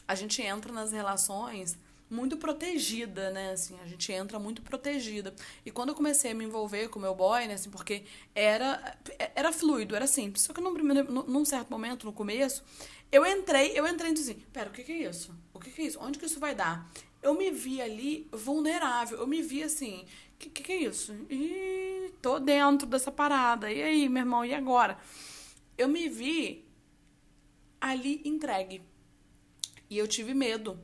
a 0.08 0.16
gente 0.16 0.42
entra 0.42 0.72
nas 0.72 0.94
relações 0.94 1.78
muito 2.10 2.38
protegida, 2.38 3.30
né? 3.30 3.52
Assim, 3.52 3.78
a 3.84 3.86
gente 3.86 4.12
entra 4.12 4.40
muito 4.40 4.62
protegida. 4.62 5.34
E 5.66 5.70
quando 5.70 5.90
eu 5.90 5.96
comecei 5.96 6.32
a 6.32 6.34
me 6.34 6.44
envolver 6.44 6.88
com 6.90 7.00
meu 7.00 7.14
boy, 7.14 7.46
né? 7.48 7.54
Assim, 7.54 7.70
porque 7.70 8.04
era, 8.34 8.98
era 9.36 9.52
fluido, 9.52 9.96
era 9.96 10.08
simples. 10.08 10.44
Só 10.44 10.54
que 10.54 10.60
num, 10.60 10.74
primeiro, 10.74 11.12
num 11.12 11.46
certo 11.46 11.70
momento, 11.70 12.06
no 12.06 12.14
começo, 12.14 12.64
eu 13.12 13.26
entrei, 13.26 13.72
eu 13.76 13.88
entrei 13.88 14.12
assim, 14.12 14.36
pera, 14.54 14.70
o 14.70 14.74
que, 14.74 14.84
que 14.84 14.92
é 14.92 15.10
isso? 15.10 15.36
O 15.54 15.60
que, 15.60 15.70
que 15.72 15.82
é 15.82 15.86
isso? 15.86 16.00
Onde 16.02 16.20
que 16.20 16.26
isso 16.26 16.40
vai 16.40 16.54
dar? 16.54 16.90
Eu 17.22 17.34
me 17.34 17.52
vi 17.52 17.82
ali 17.82 18.30
vulnerável. 18.32 19.18
Eu 19.18 19.28
me 19.28 19.42
vi 19.42 19.64
assim, 19.64 20.06
o 20.34 20.38
que, 20.38 20.50
que, 20.50 20.64
que 20.64 20.72
é 20.72 20.84
isso? 20.84 21.14
E 21.30 22.14
tô 22.22 22.40
dentro 22.40 22.88
dessa 22.88 23.12
parada. 23.12 23.72
E 23.72 23.82
aí, 23.82 24.10
meu 24.10 24.22
irmão, 24.22 24.46
e 24.46 24.54
agora? 24.54 24.98
Eu 25.78 25.88
me 25.88 26.08
vi 26.08 26.66
ali 27.82 28.22
entregue. 28.26 28.82
E 29.90 29.98
eu 29.98 30.08
tive 30.08 30.34
medo 30.34 30.80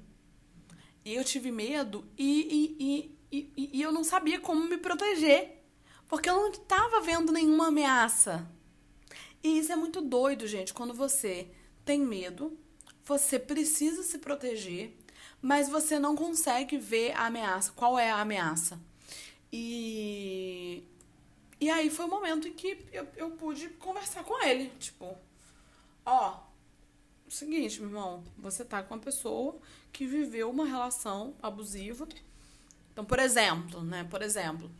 e 1.05 1.13
eu 1.13 1.23
tive 1.23 1.51
medo 1.51 2.03
e, 2.17 2.75
e, 2.79 3.17
e, 3.31 3.49
e, 3.55 3.69
e 3.77 3.81
eu 3.81 3.91
não 3.91 4.03
sabia 4.03 4.39
como 4.39 4.67
me 4.67 4.77
proteger. 4.77 5.63
Porque 6.07 6.27
eu 6.27 6.33
não 6.33 6.49
estava 6.49 6.99
vendo 6.99 7.31
nenhuma 7.31 7.67
ameaça. 7.67 8.49
E 9.43 9.59
isso 9.59 9.71
é 9.71 9.75
muito 9.75 10.01
doido, 10.01 10.47
gente. 10.47 10.73
Quando 10.73 10.95
você 10.95 11.47
tem 11.85 12.01
medo, 12.01 12.57
você 13.05 13.37
precisa 13.37 14.03
se 14.03 14.17
proteger, 14.17 14.97
mas 15.41 15.69
você 15.69 15.99
não 15.99 16.15
consegue 16.15 16.77
ver 16.77 17.11
a 17.11 17.27
ameaça. 17.27 17.71
Qual 17.73 17.97
é 17.99 18.09
a 18.09 18.19
ameaça? 18.19 18.79
E, 19.53 20.83
e 21.61 21.69
aí 21.69 21.89
foi 21.89 22.05
o 22.05 22.09
momento 22.09 22.47
em 22.47 22.53
que 22.53 22.85
eu, 22.91 23.07
eu 23.15 23.31
pude 23.31 23.69
conversar 23.69 24.23
com 24.23 24.43
ele. 24.43 24.69
Tipo, 24.79 25.15
ó, 26.05 26.39
seguinte, 27.35 27.79
meu 27.81 27.89
irmão, 27.89 28.23
você 28.37 28.63
tá 28.63 28.81
com 28.81 28.95
uma 28.95 28.99
pessoa 28.99 29.57
que 29.91 30.07
viveu 30.07 30.49
uma 30.49 30.65
relação 30.65 31.35
abusiva. 31.41 32.07
Então, 32.91 33.03
por 33.03 33.19
exemplo, 33.19 33.83
né? 33.83 34.05
Por 34.05 34.21
exemplo, 34.21 34.71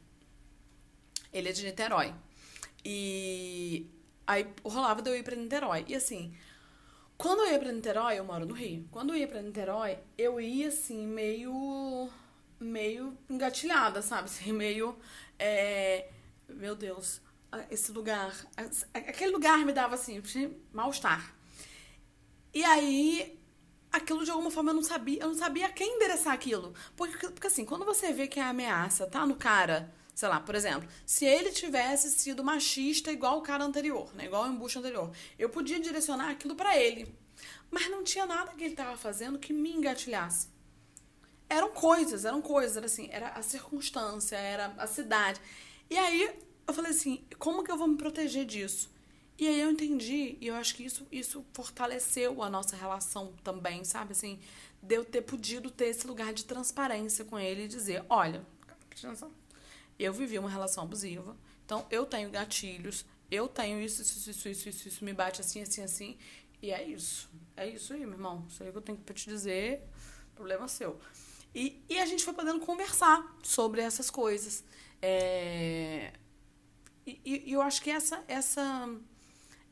ele 1.31 1.49
é 1.49 1.51
de 1.51 1.63
Niterói. 1.65 2.13
E 2.83 3.87
aí 4.25 4.47
rolava 4.63 5.01
de 5.01 5.09
eu 5.09 5.17
ir 5.17 5.23
pra 5.23 5.35
Niterói. 5.35 5.85
E 5.87 5.95
assim, 5.95 6.35
quando 7.17 7.41
eu 7.41 7.51
ia 7.51 7.59
pra 7.59 7.71
Niterói, 7.71 8.19
eu 8.19 8.25
moro 8.25 8.45
no 8.45 8.53
Rio. 8.53 8.87
Quando 8.91 9.13
eu 9.13 9.17
ia 9.17 9.27
pra 9.27 9.41
Niterói, 9.41 9.97
eu 10.17 10.39
ia 10.39 10.67
assim, 10.67 11.07
meio. 11.07 12.09
meio 12.59 13.17
engatilhada, 13.29 14.01
sabe? 14.01 14.25
Assim, 14.25 14.51
meio. 14.51 14.97
É, 15.39 16.09
meu 16.49 16.75
Deus, 16.75 17.21
esse 17.69 17.91
lugar. 17.91 18.33
Aquele 18.93 19.31
lugar 19.31 19.59
me 19.59 19.73
dava 19.73 19.95
assim, 19.95 20.21
mal-estar. 20.73 21.33
E 22.53 22.63
aí, 22.63 23.39
aquilo 23.91 24.23
de 24.23 24.31
alguma 24.31 24.51
forma 24.51 24.71
eu 24.71 24.75
não 24.75 24.83
sabia, 24.83 25.21
eu 25.21 25.27
não 25.27 25.35
sabia 25.35 25.67
a 25.67 25.71
quem 25.71 25.95
endereçar 25.95 26.33
aquilo. 26.33 26.73
Porque, 26.95 27.27
porque 27.29 27.47
assim, 27.47 27.65
quando 27.65 27.85
você 27.85 28.11
vê 28.13 28.27
que 28.27 28.39
a 28.39 28.49
ameaça 28.49 29.07
tá 29.07 29.25
no 29.25 29.35
cara, 29.35 29.93
sei 30.15 30.29
lá, 30.29 30.39
por 30.39 30.55
exemplo, 30.55 30.87
se 31.05 31.25
ele 31.25 31.51
tivesse 31.51 32.09
sido 32.09 32.43
machista 32.43 33.11
igual 33.11 33.37
o 33.37 33.41
cara 33.41 33.65
anterior, 33.65 34.15
né, 34.15 34.25
igual 34.25 34.45
o 34.45 34.47
embuste 34.47 34.79
anterior, 34.79 35.11
eu 35.37 35.49
podia 35.49 35.79
direcionar 35.79 36.31
aquilo 36.31 36.55
para 36.55 36.77
ele. 36.77 37.13
Mas 37.69 37.89
não 37.89 38.03
tinha 38.03 38.25
nada 38.25 38.53
que 38.53 38.63
ele 38.63 38.75
tava 38.75 38.95
fazendo 38.95 39.37
que 39.37 39.51
me 39.51 39.71
engatilhasse. 39.73 40.47
Eram 41.49 41.71
coisas, 41.71 42.23
eram 42.23 42.41
coisas, 42.41 42.77
era 42.77 42.85
assim, 42.85 43.09
era 43.11 43.29
a 43.29 43.41
circunstância, 43.41 44.37
era 44.37 44.73
a 44.77 44.87
cidade. 44.87 45.41
E 45.89 45.97
aí 45.97 46.33
eu 46.65 46.73
falei 46.73 46.91
assim, 46.91 47.23
como 47.37 47.63
que 47.63 47.69
eu 47.69 47.77
vou 47.77 47.87
me 47.87 47.97
proteger 47.97 48.45
disso? 48.45 48.89
E 49.37 49.47
aí 49.49 49.59
eu 49.59 49.69
entendi, 49.69 50.37
e 50.39 50.47
eu 50.47 50.55
acho 50.55 50.73
que 50.75 50.85
isso, 50.85 51.05
isso 51.11 51.45
fortaleceu 51.53 52.41
a 52.41 52.49
nossa 52.49 52.77
relação 52.77 53.33
também, 53.43 53.83
sabe? 53.83 54.13
Assim, 54.13 54.39
de 54.81 54.95
eu 54.95 55.03
ter 55.03 55.23
podido 55.23 55.69
ter 55.69 55.87
esse 55.87 56.07
lugar 56.07 56.33
de 56.33 56.45
transparência 56.45 57.25
com 57.25 57.37
ele 57.37 57.65
e 57.65 57.67
dizer, 57.67 58.05
olha, 58.09 58.45
eu 59.97 60.13
vivi 60.13 60.37
uma 60.37 60.49
relação 60.49 60.83
abusiva, 60.83 61.35
então 61.65 61.85
eu 61.89 62.05
tenho 62.05 62.29
gatilhos, 62.29 63.05
eu 63.29 63.47
tenho 63.47 63.79
isso, 63.81 64.01
isso, 64.01 64.29
isso, 64.29 64.49
isso, 64.49 64.69
isso, 64.69 64.87
isso 64.87 65.05
me 65.05 65.13
bate 65.13 65.41
assim, 65.41 65.61
assim, 65.61 65.81
assim, 65.81 66.17
e 66.61 66.71
é 66.71 66.83
isso. 66.83 67.29
É 67.57 67.67
isso 67.67 67.93
aí, 67.93 68.01
meu 68.01 68.13
irmão. 68.13 68.45
Isso 68.49 68.63
aí 68.63 68.71
que 68.71 68.77
eu 68.77 68.81
tenho 68.81 68.97
pra 68.97 69.13
te 69.13 69.29
dizer, 69.29 69.81
problema 70.35 70.67
seu. 70.67 70.99
E, 71.53 71.83
e 71.89 71.99
a 71.99 72.05
gente 72.05 72.23
foi 72.23 72.33
podendo 72.33 72.59
conversar 72.59 73.37
sobre 73.41 73.81
essas 73.81 74.09
coisas. 74.09 74.63
É... 75.01 76.13
E, 77.05 77.43
e 77.45 77.51
eu 77.53 77.61
acho 77.61 77.81
que 77.81 77.89
essa, 77.89 78.23
essa 78.27 78.89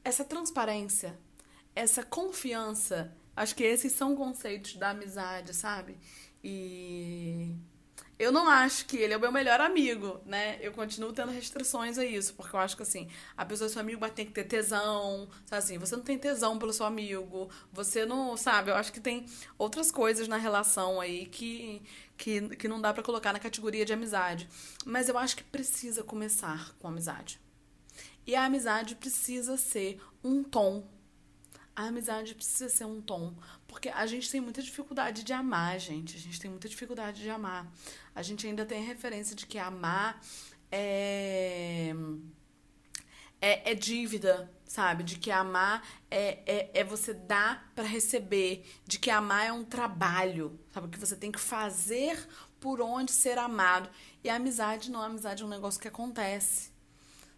essa 0.04 0.26
transparência, 0.26 1.18
essa 1.74 2.04
confiança, 2.04 3.16
acho 3.36 3.56
que 3.56 3.64
esses 3.64 3.94
são 3.94 4.16
conceitos 4.16 4.76
da 4.76 4.90
amizade, 4.90 5.54
sabe? 5.54 5.98
E 6.44 7.56
eu 8.20 8.32
não 8.32 8.48
acho 8.48 8.86
que 8.86 8.98
ele 8.98 9.14
é 9.14 9.18
o 9.18 9.20
meu 9.20 9.32
melhor 9.32 9.60
amigo, 9.60 10.22
né? 10.26 10.58
Eu 10.62 10.72
continuo 10.72 11.12
tendo 11.12 11.32
restrições 11.32 11.98
a 11.98 12.06
isso, 12.06 12.34
porque 12.36 12.56
eu 12.56 12.60
acho 12.60 12.76
que 12.78 12.84
assim, 12.84 13.10
a 13.36 13.46
pessoa 13.46 13.68
é 13.68 13.72
seu 13.72 13.82
amigo, 13.82 14.00
mas 14.00 14.14
tem 14.14 14.26
que 14.26 14.32
ter 14.32 14.44
tesão, 14.44 15.28
sabe 15.46 15.60
assim? 15.60 15.78
Você 15.78 15.96
não 15.96 16.04
tem 16.04 16.18
tesão 16.18 16.58
pelo 16.58 16.72
seu 16.72 16.86
amigo, 16.86 17.50
você 17.72 18.06
não, 18.06 18.38
sabe? 18.38 18.72
Eu 18.72 18.76
acho 18.76 18.94
que 18.94 19.00
tem 19.00 19.26
outras 19.58 19.92
coisas 19.92 20.28
na 20.28 20.38
relação 20.38 21.02
aí 21.02 21.26
que 21.26 21.82
que, 22.18 22.56
que 22.56 22.68
não 22.68 22.80
dá 22.80 22.94
para 22.94 23.04
colocar 23.04 23.34
na 23.34 23.40
categoria 23.40 23.86
de 23.86 23.94
amizade. 23.94 24.48
Mas 24.86 25.10
eu 25.10 25.18
acho 25.18 25.36
que 25.36 25.44
precisa 25.44 26.04
começar 26.04 26.74
com 26.80 26.88
amizade. 26.88 27.40
E 28.26 28.36
a 28.36 28.46
amizade 28.46 28.96
precisa 28.96 29.58
ser 29.58 30.02
um 30.24 30.44
tom. 30.44 30.88
A 31.76 31.88
amizade 31.88 32.36
precisa 32.36 32.70
ser 32.70 32.86
um 32.86 33.02
tom. 33.02 33.34
Porque 33.68 33.90
a 33.90 34.06
gente 34.06 34.30
tem 34.30 34.40
muita 34.40 34.62
dificuldade 34.62 35.24
de 35.24 35.34
amar, 35.34 35.80
gente. 35.80 36.16
A 36.16 36.20
gente 36.20 36.40
tem 36.40 36.50
muita 36.50 36.70
dificuldade 36.70 37.22
de 37.22 37.30
amar. 37.30 37.70
A 38.16 38.22
gente 38.22 38.46
ainda 38.48 38.66
tem 38.66 38.84
referência 38.84 39.36
de 39.36 39.46
que 39.46 39.58
amar 39.58 40.22
é. 40.72 41.94
É, 43.42 43.72
é 43.72 43.76
dívida, 43.76 44.50
sabe? 44.66 45.04
De 45.04 45.20
que 45.20 45.30
amar 45.30 45.86
é, 46.10 46.40
é, 46.46 46.72
é 46.80 46.84
você 46.84 47.14
dar 47.14 47.72
para 47.76 47.84
receber. 47.84 48.66
De 48.86 48.98
que 48.98 49.10
amar 49.10 49.46
é 49.46 49.52
um 49.52 49.66
trabalho, 49.66 50.58
sabe? 50.72 50.88
Que 50.88 51.00
você 51.00 51.16
tem 51.16 51.32
que 51.32 51.40
fazer 51.40 52.26
por 52.60 52.80
onde 52.80 53.12
ser 53.12 53.38
amado. 53.38 53.90
E 54.24 54.30
a 54.30 54.36
amizade 54.36 54.90
não, 54.90 55.02
a 55.02 55.08
amizade 55.08 55.44
é 55.44 55.46
um 55.46 55.50
negócio 55.50 55.82
que 55.82 55.90
acontece 55.90 56.74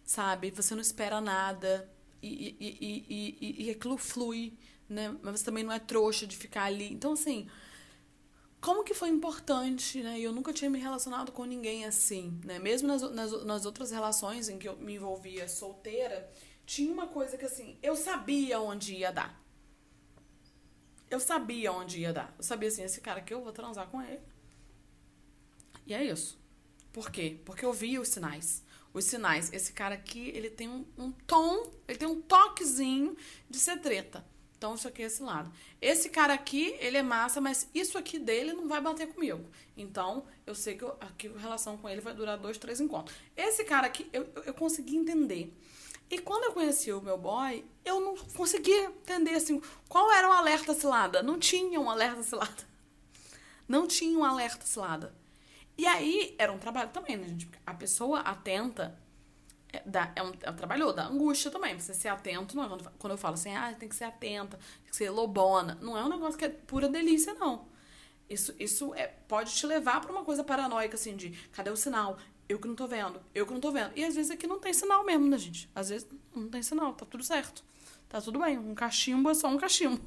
sabe? 0.06 0.50
Você 0.52 0.74
não 0.74 0.80
espera 0.80 1.20
nada 1.20 1.90
e, 2.22 2.56
e, 2.60 2.76
e, 2.80 3.36
e, 3.40 3.66
e 3.66 3.70
aquilo 3.70 3.98
flui, 3.98 4.56
né? 4.88 5.14
Mas 5.20 5.40
você 5.40 5.44
também 5.44 5.64
não 5.64 5.72
é 5.72 5.80
trouxa 5.80 6.26
de 6.26 6.36
ficar 6.36 6.64
ali. 6.64 6.90
Então, 6.92 7.12
assim, 7.12 7.48
como 8.66 8.82
que 8.82 8.94
foi 8.94 9.10
importante, 9.10 10.02
né? 10.02 10.18
Eu 10.18 10.32
nunca 10.32 10.52
tinha 10.52 10.68
me 10.68 10.80
relacionado 10.80 11.30
com 11.30 11.44
ninguém 11.44 11.84
assim, 11.84 12.36
né? 12.44 12.58
Mesmo 12.58 12.88
nas, 12.88 13.00
nas, 13.12 13.44
nas 13.44 13.64
outras 13.64 13.92
relações 13.92 14.48
em 14.48 14.58
que 14.58 14.66
eu 14.66 14.76
me 14.78 14.94
envolvia 14.94 15.46
solteira, 15.46 16.28
tinha 16.66 16.92
uma 16.92 17.06
coisa 17.06 17.38
que, 17.38 17.44
assim, 17.44 17.78
eu 17.80 17.94
sabia 17.94 18.60
onde 18.60 18.96
ia 18.96 19.12
dar. 19.12 19.40
Eu 21.08 21.20
sabia 21.20 21.70
onde 21.70 22.00
ia 22.00 22.12
dar. 22.12 22.34
Eu 22.36 22.42
sabia, 22.42 22.68
assim, 22.68 22.82
esse 22.82 23.00
cara 23.00 23.20
aqui 23.20 23.32
eu 23.32 23.40
vou 23.40 23.52
transar 23.52 23.86
com 23.86 24.02
ele. 24.02 24.18
E 25.86 25.94
é 25.94 26.02
isso. 26.02 26.36
Por 26.92 27.08
quê? 27.08 27.40
Porque 27.44 27.64
eu 27.64 27.72
via 27.72 28.00
os 28.00 28.08
sinais 28.08 28.66
os 28.92 29.04
sinais. 29.04 29.52
Esse 29.52 29.72
cara 29.72 29.94
aqui, 29.94 30.30
ele 30.34 30.50
tem 30.50 30.68
um, 30.68 30.84
um 30.96 31.12
tom, 31.12 31.70
ele 31.86 31.98
tem 31.98 32.08
um 32.08 32.20
toquezinho 32.20 33.14
de 33.48 33.58
ser 33.58 33.76
treta. 33.78 34.24
Então, 34.56 34.74
isso 34.74 34.88
aqui 34.88 35.02
é 35.02 35.06
esse 35.06 35.22
lado. 35.22 35.52
Esse 35.80 36.08
cara 36.08 36.32
aqui, 36.32 36.74
ele 36.80 36.96
é 36.96 37.02
massa, 37.02 37.40
mas 37.40 37.68
isso 37.74 37.98
aqui 37.98 38.18
dele 38.18 38.54
não 38.54 38.66
vai 38.66 38.80
bater 38.80 39.06
comigo. 39.12 39.44
Então, 39.76 40.24
eu 40.46 40.54
sei 40.54 40.76
que 40.76 40.84
eu, 40.84 40.96
aqui 41.00 41.28
a 41.28 41.38
relação 41.38 41.76
com 41.76 41.88
ele 41.88 42.00
vai 42.00 42.14
durar 42.14 42.38
dois, 42.38 42.56
três 42.56 42.80
encontros. 42.80 43.14
Esse 43.36 43.64
cara 43.64 43.86
aqui, 43.86 44.08
eu, 44.12 44.26
eu 44.46 44.54
consegui 44.54 44.96
entender. 44.96 45.52
E 46.08 46.18
quando 46.18 46.44
eu 46.44 46.52
conheci 46.52 46.90
o 46.92 47.02
meu 47.02 47.18
boy, 47.18 47.64
eu 47.84 48.00
não 48.00 48.16
conseguia 48.16 48.84
entender, 48.84 49.34
assim, 49.34 49.60
qual 49.88 50.10
era 50.10 50.28
o 50.28 50.32
alerta 50.32 50.72
cilada. 50.72 51.22
Não 51.22 51.38
tinha 51.38 51.78
um 51.78 51.90
alerta 51.90 52.22
cilada. 52.22 52.64
Não 53.68 53.86
tinha 53.86 54.16
um 54.18 54.24
alerta 54.24 54.64
cilada. 54.64 55.14
E 55.76 55.86
aí 55.86 56.34
era 56.38 56.50
um 56.50 56.58
trabalho 56.58 56.90
também, 56.90 57.16
né, 57.16 57.28
gente? 57.28 57.50
A 57.66 57.74
pessoa 57.74 58.20
atenta 58.20 58.98
é, 59.76 59.82
dá, 59.84 60.12
é, 60.16 60.22
um, 60.22 60.32
é 60.42 60.50
um 60.50 60.54
trabalho 60.54 60.92
da 60.92 61.06
angústia 61.06 61.50
também. 61.50 61.78
Você 61.78 61.94
ser 61.94 62.08
atento, 62.08 62.56
não 62.56 62.64
é 62.64 62.68
quando, 62.68 62.90
quando 62.98 63.10
eu 63.12 63.18
falo 63.18 63.34
assim, 63.34 63.54
ah, 63.54 63.74
tem 63.78 63.88
que 63.88 63.94
ser 63.94 64.04
atenta, 64.04 64.56
tem 64.82 64.90
que 64.90 64.96
ser 64.96 65.10
lobona. 65.10 65.78
Não 65.80 65.96
é 65.96 66.04
um 66.04 66.08
negócio 66.08 66.38
que 66.38 66.44
é 66.44 66.48
pura 66.48 66.88
delícia, 66.88 67.34
não. 67.34 67.66
Isso, 68.28 68.54
isso 68.58 68.94
é, 68.94 69.06
pode 69.06 69.54
te 69.54 69.66
levar 69.66 70.00
para 70.00 70.10
uma 70.10 70.24
coisa 70.24 70.42
paranoica, 70.42 70.96
assim, 70.96 71.16
de 71.16 71.30
cadê 71.52 71.70
o 71.70 71.76
sinal? 71.76 72.18
Eu 72.48 72.58
que 72.58 72.68
não 72.68 72.74
tô 72.74 72.86
vendo, 72.86 73.20
eu 73.34 73.46
que 73.46 73.52
não 73.52 73.60
tô 73.60 73.70
vendo. 73.70 73.92
E 73.96 74.04
às 74.04 74.14
vezes 74.14 74.30
aqui 74.30 74.46
não 74.46 74.60
tem 74.60 74.72
sinal 74.72 75.04
mesmo, 75.04 75.26
né, 75.28 75.38
gente? 75.38 75.68
Às 75.74 75.88
vezes 75.88 76.08
não 76.34 76.48
tem 76.48 76.62
sinal, 76.62 76.94
tá 76.94 77.04
tudo 77.04 77.22
certo. 77.22 77.64
Tá 78.08 78.20
tudo 78.20 78.38
bem. 78.38 78.56
Um 78.58 78.74
cachimbo 78.74 79.30
é 79.30 79.34
só 79.34 79.48
um 79.48 79.58
cachimbo. 79.58 80.00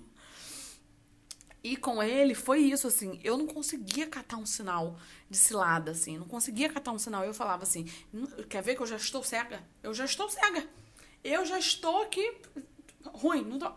E 1.64 1.76
com 1.76 2.02
ele 2.02 2.34
foi 2.34 2.60
isso, 2.60 2.88
assim, 2.88 3.20
eu 3.22 3.38
não 3.38 3.46
conseguia 3.46 4.08
catar 4.08 4.38
um 4.38 4.46
sinal 4.46 4.98
de 5.30 5.38
cilada, 5.38 5.92
assim, 5.92 6.18
não 6.18 6.28
conseguia 6.28 6.70
catar 6.70 6.92
um 6.92 7.00
sinal. 7.00 7.26
Eu 7.26 7.34
falava 7.34 7.64
assim, 7.64 7.86
quer 8.48 8.64
ver 8.64 8.76
que 8.76 8.82
eu 8.82 8.88
já 8.88 8.96
estou 8.96 9.22
cega? 9.24 9.62
Eu 9.84 9.94
já 9.94 10.06
estou 10.06 10.30
cega. 10.30 10.66
Eu 11.22 11.46
já 11.46 11.60
estou 11.60 12.02
aqui 12.02 12.34
ruim, 13.14 13.44
não 13.44 13.60
tô. 13.60 13.72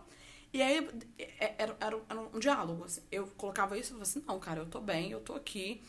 E 0.53 0.63
aí 0.63 0.89
é, 1.19 1.55
era, 1.59 1.77
era, 1.81 2.01
era 2.09 2.21
um 2.21 2.39
diálogo, 2.39 2.85
assim. 2.85 3.03
Eu 3.11 3.27
colocava 3.37 3.77
isso 3.77 3.89
e 3.89 3.91
falava 3.91 4.03
assim, 4.05 4.23
não, 4.27 4.39
cara, 4.39 4.61
eu 4.61 4.67
tô 4.67 4.81
bem, 4.81 5.11
eu 5.11 5.21
tô 5.21 5.35
aqui. 5.35 5.83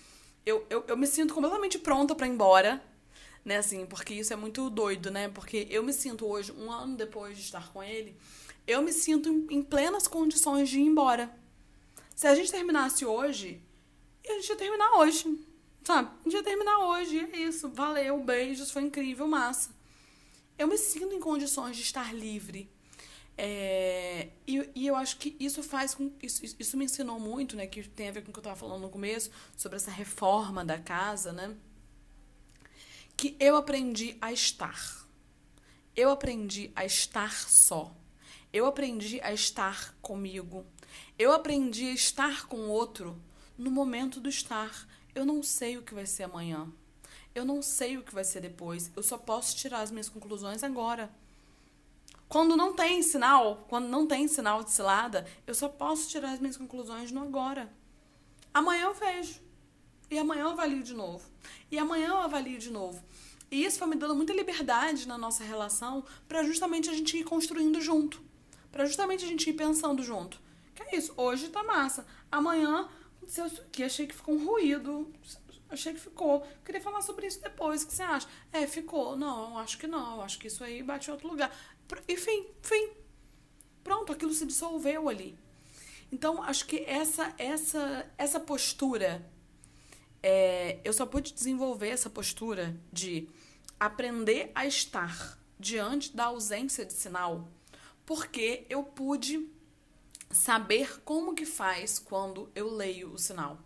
Eu, 0.44 0.66
eu, 0.72 0.84
eu 0.88 0.98
me 0.98 1.06
sinto 1.06 1.34
completamente 1.34 1.78
pronta 1.78 2.16
para 2.16 2.26
ir 2.26 2.32
embora, 2.32 2.84
né, 3.46 3.58
assim, 3.58 3.86
porque 3.86 4.16
isso 4.16 4.34
é 4.34 4.36
muito 4.36 4.68
doido, 4.70 5.12
né? 5.12 5.30
Porque 5.30 5.68
eu 5.70 5.84
me 5.84 5.94
sinto 5.94 6.26
hoje, 6.26 6.52
um 6.54 6.72
ano 6.72 6.98
depois 6.98 7.38
de 7.38 7.44
estar 7.44 7.72
com 7.72 7.84
ele, 7.84 8.18
eu 8.66 8.82
me 8.82 8.92
sinto 8.92 9.30
em 9.52 9.62
plenas 9.62 10.08
condições 10.08 10.70
de 10.70 10.80
ir 10.80 10.84
embora 10.84 11.43
se 12.16 12.28
a 12.28 12.36
gente 12.36 12.52
terminasse 12.52 13.06
hoje, 13.06 13.62
a 14.28 14.34
gente 14.34 14.50
ia 14.50 14.56
terminar 14.56 14.92
hoje. 14.98 15.40
Sabe? 15.84 16.10
A 16.22 16.24
gente 16.24 16.36
ia 16.36 16.44
terminar 16.44 16.78
hoje. 16.80 17.20
É 17.20 17.38
isso. 17.38 17.70
Valeu, 17.70 18.24
beijos, 18.24 18.72
foi 18.72 18.84
incrível, 18.84 19.28
massa. 19.28 19.72
Eu 20.58 20.68
me 20.68 20.78
sinto 20.78 21.14
em 21.14 21.20
condições 21.20 21.76
de 21.76 21.82
estar 21.82 22.14
livre. 22.14 22.70
É, 23.36 24.30
e, 24.46 24.70
e, 24.76 24.88
eu 24.88 24.96
acho 24.96 25.18
que 25.18 25.36
isso 25.40 25.64
faz 25.64 25.96
com. 25.96 26.12
Isso, 26.22 26.44
isso 26.60 26.78
me 26.78 26.86
ensinou 26.86 27.20
muito, 27.20 27.56
né? 27.56 27.66
Que 27.66 27.88
tem 27.88 28.10
a 28.10 28.12
ver 28.12 28.22
com 28.22 28.30
o 28.30 28.34
que 28.34 28.40
eu 28.40 28.42
estava 28.42 28.56
falando 28.56 28.82
no 28.82 28.90
começo, 28.90 29.32
sobre 29.58 29.76
essa 29.76 29.90
reforma 29.90 30.64
da 30.64 30.78
casa, 30.78 31.34
né? 31.34 31.56
Que 33.18 33.36
eu 33.40 33.56
aprendi 33.56 34.18
a 34.22 34.32
estar. 34.32 35.08
Eu 35.96 36.12
aprendi 36.12 36.72
a 36.76 36.86
estar 36.86 37.34
só. 37.50 37.96
Eu 38.52 38.68
aprendi 38.68 39.20
a 39.22 39.34
estar 39.34 39.96
comigo. 40.02 40.66
Eu 41.18 41.32
aprendi 41.32 41.90
a 41.90 41.94
estar 41.94 42.48
com 42.48 42.58
o 42.58 42.70
outro 42.70 43.22
no 43.56 43.70
momento 43.70 44.20
do 44.20 44.30
estar. 44.30 44.88
Eu 45.14 45.26
não 45.26 45.44
sei 45.44 45.78
o 45.78 45.84
que 45.84 45.94
vai 45.94 46.08
ser 46.08 46.24
amanhã. 46.24 46.68
Eu 47.36 47.46
não 47.46 47.62
sei 47.62 47.98
o 47.98 48.04
que 48.04 48.14
vai 48.14 48.24
ser 48.24 48.42
depois. 48.42 48.92
Eu 48.96 49.04
só 49.04 49.18
posso 49.18 49.56
tirar 49.56 49.82
as 49.82 49.92
minhas 49.92 50.10
conclusões 50.10 50.64
agora. 50.64 51.12
Quando 52.28 52.58
não 52.58 52.74
tem 52.74 53.04
sinal, 53.04 53.64
quando 53.70 53.88
não 53.88 54.08
tem 54.08 54.28
sinal 54.28 54.64
de 54.64 54.72
cilada, 54.72 55.28
eu 55.46 55.54
só 55.54 55.70
posso 55.70 56.10
tirar 56.10 56.32
as 56.32 56.40
minhas 56.40 56.58
conclusões 56.58 57.12
no 57.12 57.22
agora. 57.22 57.72
Amanhã 58.52 58.86
eu 58.86 58.94
vejo. 58.96 59.40
E 60.10 60.18
amanhã 60.18 60.42
eu 60.42 60.50
avalio 60.50 60.82
de 60.82 60.96
novo. 60.96 61.24
E 61.70 61.78
amanhã 61.78 62.08
eu 62.08 62.18
avalio 62.18 62.58
de 62.58 62.72
novo. 62.72 63.04
E 63.52 63.64
isso 63.64 63.78
foi 63.78 63.88
me 63.88 63.96
dando 63.96 64.16
muita 64.16 64.34
liberdade 64.34 65.08
na 65.08 65.16
nossa 65.16 65.44
relação 65.44 66.04
para 66.28 66.44
justamente 66.44 66.90
a 66.90 66.94
gente 66.94 67.18
ir 67.18 67.24
construindo 67.24 67.80
junto. 67.80 68.20
Para 68.72 68.86
justamente 68.88 69.24
a 69.24 69.28
gente 69.28 69.48
ir 69.48 69.54
pensando 69.54 70.02
junto. 70.02 70.42
Que 70.76 70.84
é 70.84 70.96
isso, 70.98 71.14
hoje 71.18 71.50
tá 71.50 71.64
massa. 71.64 72.06
Amanhã, 72.32 72.90
que 73.72 73.84
achei 73.84 74.08
que 74.08 74.16
ficou 74.16 74.36
um 74.36 74.46
ruído. 74.46 75.12
Achei 75.70 75.94
que 75.94 76.00
ficou. 76.00 76.46
Queria 76.64 76.82
falar 76.82 77.02
sobre 77.02 77.26
isso 77.26 77.42
depois. 77.42 77.84
O 77.84 77.88
que 77.88 77.94
você 77.94 78.04
acha? 78.04 78.28
É, 78.52 78.68
ficou. 78.68 79.16
Não, 79.16 79.58
acho 79.58 79.78
que 79.78 79.88
não. 79.88 80.22
Acho 80.22 80.38
que 80.38 80.48
isso 80.48 80.64
aí 80.64 80.84
bate 80.84 81.10
em 81.10 81.14
outro 81.14 81.28
lugar. 81.28 81.52
Enfim, 82.08 82.48
enfim. 82.64 82.92
Pronto, 83.84 84.12
aquilo 84.12 84.34
se 84.34 84.46
dissolveu 84.46 85.10
ali. 85.10 85.38
Então, 86.12 86.44
acho 86.44 86.68
que 86.68 86.84
essa 86.86 87.34
essa 87.38 88.06
essa 88.18 88.40
postura 88.40 89.28
é, 90.22 90.80
eu 90.84 90.94
só 90.94 91.06
pude 91.06 91.34
desenvolver 91.34 91.90
essa 91.90 92.10
postura 92.10 92.80
de 92.92 93.28
aprender 93.80 94.52
a 94.56 94.66
estar 94.66 95.38
diante 95.60 96.16
da 96.16 96.26
ausência 96.26 96.86
de 96.86 96.94
sinal, 96.94 97.50
porque 98.06 98.66
eu 98.70 98.84
pude 98.84 99.50
saber 100.32 101.02
como 101.04 101.36
que 101.36 101.46
faz 101.46 102.00
quando 102.00 102.50
eu 102.56 102.70
leio 102.74 103.14
o 103.14 103.18
sinal. 103.18 103.58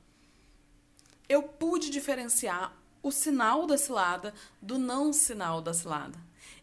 Eu 1.30 1.44
pude 1.44 1.90
diferenciar 1.90 2.76
o 3.02 3.12
sinal 3.12 3.66
da 3.66 3.78
cilada 3.78 4.34
do 4.62 4.78
não 4.78 5.14
sinal 5.14 5.62
da 5.62 5.74
cilada. 5.74 6.20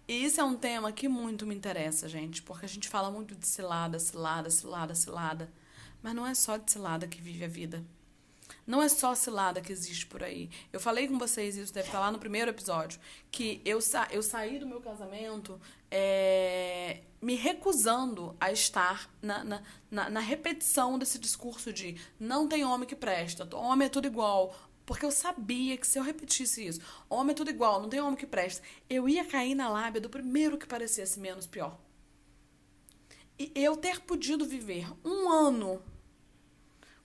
E 0.06 0.24
isso 0.24 0.40
é 0.40 0.44
um 0.44 0.56
tema 0.56 0.92
que 0.92 1.08
muito 1.08 1.46
me 1.46 1.54
interessa, 1.54 2.08
gente, 2.08 2.42
porque 2.42 2.66
a 2.66 2.68
gente 2.68 2.88
fala 2.88 3.10
muito 3.10 3.34
de 3.34 3.46
cilada, 3.46 3.98
cilada, 3.98 4.50
cilada, 4.50 4.94
cilada, 4.94 5.52
mas 6.02 6.14
não 6.14 6.26
é 6.26 6.34
só 6.34 6.58
de 6.58 6.70
cilada 6.70 7.06
que 7.06 7.22
vive 7.22 7.44
a 7.44 7.48
vida. 7.48 7.82
Não 8.66 8.82
é 8.82 8.88
só 8.88 9.14
cilada 9.14 9.60
que 9.60 9.72
existe 9.72 10.06
por 10.06 10.22
aí. 10.22 10.50
Eu 10.72 10.78
falei 10.78 11.08
com 11.08 11.18
vocês, 11.18 11.56
isso 11.56 11.72
deve 11.72 11.88
estar 11.88 12.00
lá 12.00 12.10
no 12.10 12.18
primeiro 12.18 12.50
episódio, 12.50 13.00
que 13.30 13.62
eu, 13.64 13.80
sa 13.80 14.06
eu 14.10 14.22
saí 14.22 14.58
do 14.58 14.66
meu 14.66 14.80
casamento 14.80 15.58
é, 15.96 17.02
me 17.22 17.36
recusando 17.36 18.36
a 18.40 18.50
estar 18.50 19.08
na, 19.22 19.44
na, 19.44 19.62
na, 19.88 20.10
na 20.10 20.20
repetição 20.20 20.98
desse 20.98 21.20
discurso 21.20 21.72
de 21.72 21.96
não 22.18 22.48
tem 22.48 22.64
homem 22.64 22.88
que 22.88 22.96
presta, 22.96 23.48
homem 23.56 23.86
é 23.86 23.88
tudo 23.88 24.08
igual, 24.08 24.52
porque 24.84 25.06
eu 25.06 25.12
sabia 25.12 25.76
que 25.76 25.86
se 25.86 25.96
eu 25.96 26.02
repetisse 26.02 26.66
isso, 26.66 26.80
homem 27.08 27.30
é 27.30 27.36
tudo 27.36 27.48
igual, 27.48 27.80
não 27.80 27.88
tem 27.88 28.00
homem 28.00 28.16
que 28.16 28.26
presta, 28.26 28.60
eu 28.90 29.08
ia 29.08 29.24
cair 29.24 29.54
na 29.54 29.68
lábia 29.68 30.00
do 30.00 30.10
primeiro 30.10 30.58
que 30.58 30.66
parecesse 30.66 31.20
menos 31.20 31.46
pior. 31.46 31.78
E 33.38 33.52
eu 33.54 33.76
ter 33.76 34.00
podido 34.00 34.44
viver 34.44 34.92
um 35.04 35.30
ano 35.30 35.80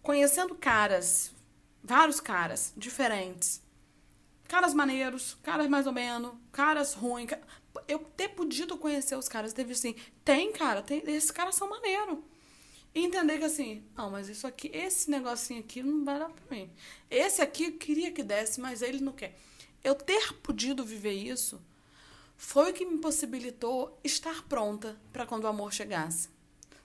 conhecendo 0.02 0.56
caras, 0.56 1.32
vários 1.84 2.20
caras 2.20 2.74
diferentes, 2.76 3.62
caras 4.48 4.74
maneiros, 4.74 5.38
caras 5.44 5.68
mais 5.68 5.86
ou 5.86 5.94
menos, 5.94 6.34
caras 6.52 6.96
ruins, 6.96 7.30
eu 7.88 8.00
ter 8.00 8.30
podido 8.30 8.78
conhecer 8.78 9.16
os 9.16 9.28
caras, 9.28 9.54
teve 9.54 9.74
assim, 9.74 9.96
tem, 10.24 10.52
cara, 10.52 10.82
tem, 10.82 11.04
esses 11.08 11.32
caras 11.32 11.56
são 11.56 11.70
maneiro. 11.70 12.24
E 12.94 13.06
entender 13.06 13.38
que 13.38 13.46
assim, 13.46 13.84
não, 13.96 14.10
mas 14.10 14.30
isso 14.30 14.48
aqui, 14.48 14.70
esse 14.74 15.10
negocinho 15.12 15.60
aqui 15.60 15.84
não 15.84 16.04
vai 16.04 16.18
dar 16.18 16.30
pra 16.30 16.56
mim. 16.56 16.70
Esse 17.10 17.42
aqui 17.42 17.66
eu 17.66 17.78
queria 17.78 18.12
que 18.12 18.24
desse, 18.24 18.60
mas 18.60 18.82
ele 18.82 19.00
não 19.00 19.14
quer. 19.14 19.38
Eu 19.84 19.96
ter 19.96 20.34
podido 20.34 20.84
viver 20.84 21.14
isso 21.14 21.62
foi 22.36 22.72
o 22.72 22.74
que 22.74 22.86
me 22.86 22.98
possibilitou 22.98 24.00
estar 24.04 24.44
pronta 24.44 25.00
para 25.12 25.26
quando 25.26 25.44
o 25.44 25.48
amor 25.48 25.74
chegasse, 25.74 26.30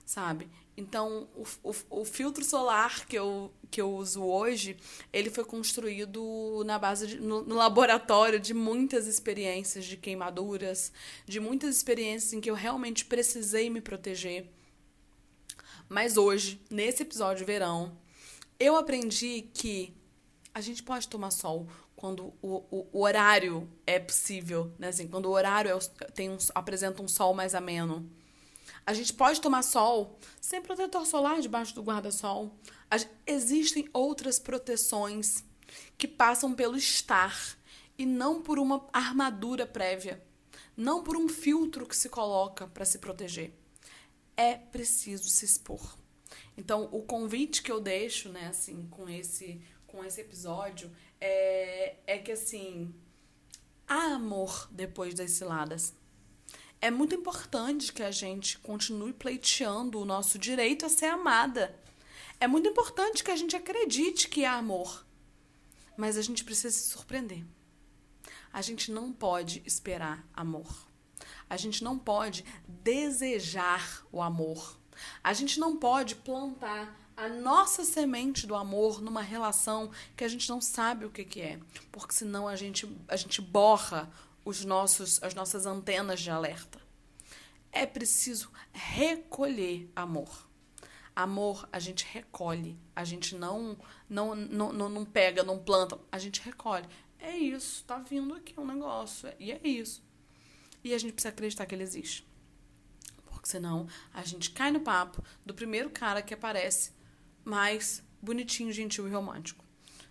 sabe? 0.05 0.47
Então, 0.77 1.27
o, 1.33 1.69
o, 1.69 2.01
o, 2.01 2.05
filtro 2.05 2.43
solar 2.43 3.05
que 3.05 3.17
eu, 3.17 3.49
que 3.71 3.79
eu 3.79 3.93
uso 3.93 4.21
hoje, 4.21 4.75
ele 5.13 5.29
foi 5.29 5.45
construído 5.45 6.63
na 6.65 6.77
base 6.77 7.07
de, 7.07 7.19
no, 7.19 7.43
no, 7.43 7.55
laboratório 7.55 8.39
de 8.39 8.53
muitas 8.53 9.07
experiências 9.07 9.85
de 9.85 9.95
queimaduras, 9.95 10.91
de 11.25 11.39
muitas 11.39 11.77
experiências 11.77 12.33
em 12.33 12.41
que 12.41 12.49
eu 12.49 12.55
realmente 12.55 13.05
precisei 13.05 13.69
me 13.69 13.79
proteger. 13.79 14.49
Mas 15.87 16.17
hoje, 16.17 16.61
nesse 16.69 17.03
episódio 17.03 17.37
de 17.37 17.45
verão, 17.45 17.97
eu 18.59 18.75
aprendi 18.75 19.43
que 19.53 19.95
a 20.53 20.59
gente 20.59 20.83
pode 20.83 21.07
tomar 21.07 21.31
sol 21.31 21.67
quando 21.95 22.33
o, 22.41 22.63
o, 22.69 22.87
o 22.91 23.01
horário 23.01 23.69
é 23.87 23.97
possível, 23.97 24.73
né? 24.77 24.89
Assim, 24.89 25.07
quando 25.07 25.27
o 25.27 25.31
horário 25.31 25.71
é, 25.71 26.05
tem 26.11 26.29
um, 26.29 26.37
apresenta 26.53 27.01
um 27.01 27.07
sol 27.07 27.33
mais 27.33 27.55
ameno 27.55 28.09
a 28.85 28.93
gente 28.93 29.13
pode 29.13 29.41
tomar 29.41 29.63
sol 29.63 30.19
sem 30.39 30.61
protetor 30.61 31.05
solar 31.05 31.41
debaixo 31.41 31.75
do 31.75 31.83
guarda-sol. 31.83 32.55
Existem 33.25 33.89
outras 33.93 34.39
proteções 34.39 35.43
que 35.97 36.07
passam 36.07 36.53
pelo 36.53 36.77
estar 36.77 37.57
e 37.97 38.05
não 38.05 38.41
por 38.41 38.59
uma 38.59 38.87
armadura 38.93 39.65
prévia, 39.65 40.23
não 40.75 41.03
por 41.03 41.17
um 41.17 41.27
filtro 41.27 41.85
que 41.85 41.95
se 41.95 42.09
coloca 42.09 42.67
para 42.67 42.85
se 42.85 42.99
proteger. 42.99 43.53
É 44.37 44.55
preciso 44.55 45.29
se 45.29 45.45
expor. 45.45 45.97
Então, 46.57 46.89
o 46.91 47.01
convite 47.01 47.61
que 47.61 47.71
eu 47.71 47.79
deixo, 47.79 48.29
né, 48.29 48.47
assim, 48.47 48.87
com 48.89 49.09
esse 49.09 49.61
com 49.87 50.03
esse 50.03 50.19
episódio 50.19 50.91
é, 51.21 51.95
é 52.05 52.17
que 52.17 52.33
assim, 52.33 52.93
há 53.87 54.15
amor 54.15 54.67
depois 54.69 55.13
das 55.13 55.31
ciladas 55.31 55.93
é 56.81 56.91
muito 56.91 57.15
importante 57.15 57.91
que 57.91 58.03
a 58.03 58.11
gente 58.11 58.57
continue 58.59 59.13
pleiteando 59.13 59.99
o 59.99 60.05
nosso 60.05 60.37
direito 60.37 60.85
a 60.85 60.89
ser 60.89 61.07
amada. 61.07 61.77
É 62.39 62.47
muito 62.47 62.67
importante 62.67 63.23
que 63.23 63.31
a 63.31 63.35
gente 63.35 63.55
acredite 63.55 64.27
que 64.27 64.45
há 64.45 64.53
amor. 64.53 65.05
Mas 65.97 66.17
a 66.17 66.21
gente 66.21 66.43
precisa 66.43 66.75
se 66.75 66.89
surpreender. 66.89 67.43
A 68.51 68.61
gente 68.61 68.91
não 68.91 69.11
pode 69.11 69.63
esperar 69.65 70.25
amor. 70.33 70.87
A 71.49 71.57
gente 71.57 71.83
não 71.83 71.97
pode 71.97 72.43
desejar 72.67 74.05
o 74.11 74.21
amor. 74.21 74.77
A 75.23 75.33
gente 75.33 75.59
não 75.59 75.77
pode 75.77 76.15
plantar 76.15 76.95
a 77.15 77.29
nossa 77.29 77.85
semente 77.85 78.45
do 78.45 78.55
amor 78.55 79.01
numa 79.01 79.21
relação 79.21 79.89
que 80.15 80.23
a 80.23 80.27
gente 80.27 80.49
não 80.49 80.59
sabe 80.59 81.05
o 81.05 81.09
que, 81.09 81.23
que 81.23 81.41
é. 81.41 81.59
Porque 81.91 82.13
senão 82.13 82.47
a 82.47 82.55
gente, 82.55 82.89
a 83.07 83.15
gente 83.15 83.41
borra 83.41 84.11
os 84.45 84.63
nossos, 84.63 85.21
as 85.23 85.33
nossas 85.33 85.65
antenas 85.65 86.21
de 86.21 86.29
alerta. 86.29 86.79
É 87.71 87.85
preciso 87.85 88.51
recolher 88.71 89.91
amor. 89.95 90.47
Amor 91.15 91.67
a 91.71 91.79
gente 91.79 92.05
recolhe, 92.05 92.77
a 92.95 93.03
gente 93.03 93.35
não 93.35 93.77
não, 94.07 94.35
não, 94.35 94.71
não, 94.71 95.03
pega, 95.03 95.43
não 95.43 95.57
planta, 95.57 95.99
a 96.11 96.19
gente 96.19 96.41
recolhe. 96.41 96.85
É 97.19 97.35
isso, 97.35 97.83
tá 97.85 97.97
vindo 97.97 98.35
aqui 98.35 98.57
um 98.59 98.65
negócio, 98.65 99.33
e 99.39 99.51
é 99.51 99.59
isso. 99.63 100.03
E 100.83 100.93
a 100.93 100.97
gente 100.97 101.13
precisa 101.13 101.29
acreditar 101.29 101.65
que 101.65 101.73
ele 101.73 101.83
existe. 101.83 102.27
Porque 103.25 103.49
senão 103.49 103.87
a 104.13 104.23
gente 104.23 104.51
cai 104.51 104.71
no 104.71 104.81
papo 104.81 105.23
do 105.43 105.53
primeiro 105.53 105.89
cara 105.89 106.21
que 106.21 106.33
aparece 106.33 106.91
mais 107.43 108.03
bonitinho, 108.21 108.71
gentil 108.71 109.07
e 109.07 109.11
romântico. 109.11 109.65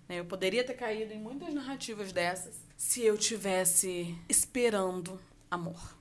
Eu 0.08 0.24
poderia 0.24 0.64
ter 0.64 0.74
caído 0.74 1.12
em 1.12 1.20
muitas 1.20 1.52
narrativas 1.54 2.12
dessas 2.12 2.63
se 2.76 3.02
eu 3.02 3.16
tivesse 3.16 4.16
esperando 4.28 5.20
amor. 5.50 5.96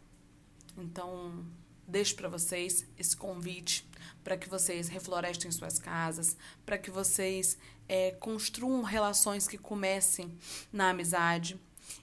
Então, 0.77 1.45
deixo 1.88 2.15
para 2.15 2.29
vocês 2.29 2.86
esse 2.97 3.15
convite 3.15 3.86
para 4.23 4.38
que 4.38 4.49
vocês 4.49 4.88
reflorestem 4.88 5.51
suas 5.51 5.77
casas, 5.77 6.38
para 6.65 6.77
que 6.77 6.89
vocês 6.89 7.57
é, 7.88 8.12
construam 8.12 8.81
relações 8.81 9.47
que 9.47 9.57
comecem 9.57 10.38
na 10.71 10.89
amizade 10.89 11.59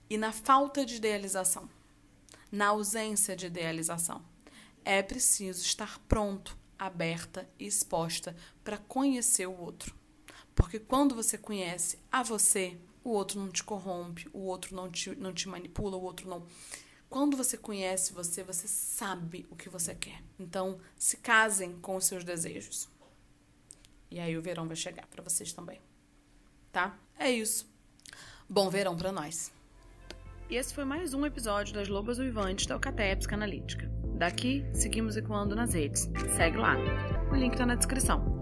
e 0.09 0.18
na 0.18 0.33
falta 0.33 0.85
de 0.85 0.96
idealização, 0.96 1.68
na 2.52 2.68
ausência 2.68 3.35
de 3.35 3.46
idealização. 3.46 4.22
É 4.85 5.02
preciso 5.02 5.62
estar 5.62 5.98
pronto, 6.00 6.56
aberta 6.78 7.48
e 7.59 7.66
exposta 7.66 8.37
para 8.64 8.78
conhecer 8.78 9.46
o 9.46 9.59
outro. 9.59 9.94
Porque 10.54 10.78
quando 10.78 11.14
você 11.14 11.38
conhece 11.38 11.98
a 12.11 12.22
você, 12.22 12.78
o 13.02 13.10
outro 13.10 13.40
não 13.40 13.50
te 13.50 13.64
corrompe, 13.64 14.28
o 14.32 14.40
outro 14.40 14.74
não 14.74 14.90
te, 14.90 15.14
não 15.16 15.32
te 15.32 15.48
manipula, 15.48 15.96
o 15.96 16.02
outro 16.02 16.28
não. 16.28 16.46
Quando 17.08 17.36
você 17.36 17.56
conhece 17.56 18.12
você, 18.12 18.42
você 18.42 18.68
sabe 18.68 19.46
o 19.50 19.56
que 19.56 19.68
você 19.68 19.94
quer. 19.94 20.22
Então, 20.38 20.78
se 20.96 21.16
casem 21.16 21.72
com 21.80 21.96
os 21.96 22.04
seus 22.04 22.22
desejos. 22.22 22.88
E 24.10 24.20
aí 24.20 24.36
o 24.36 24.42
verão 24.42 24.66
vai 24.66 24.76
chegar 24.76 25.06
para 25.06 25.22
vocês 25.22 25.52
também. 25.52 25.80
Tá? 26.72 26.96
É 27.18 27.30
isso. 27.30 27.68
Bom 28.48 28.68
verão 28.70 28.96
para 28.96 29.12
nós. 29.12 29.52
E 30.48 30.56
esse 30.56 30.74
foi 30.74 30.84
mais 30.84 31.14
um 31.14 31.24
episódio 31.24 31.74
das 31.74 31.88
Lobas 31.88 32.18
Uivantes 32.18 32.66
da 32.66 32.74
Alcateia 32.74 33.16
Psicanalítica. 33.16 33.88
Daqui, 34.16 34.64
seguimos 34.74 35.16
ecoando 35.16 35.54
nas 35.54 35.74
redes. 35.74 36.10
Segue 36.36 36.58
lá. 36.58 36.76
O 37.30 37.36
link 37.36 37.56
tá 37.56 37.64
na 37.64 37.76
descrição. 37.76 38.39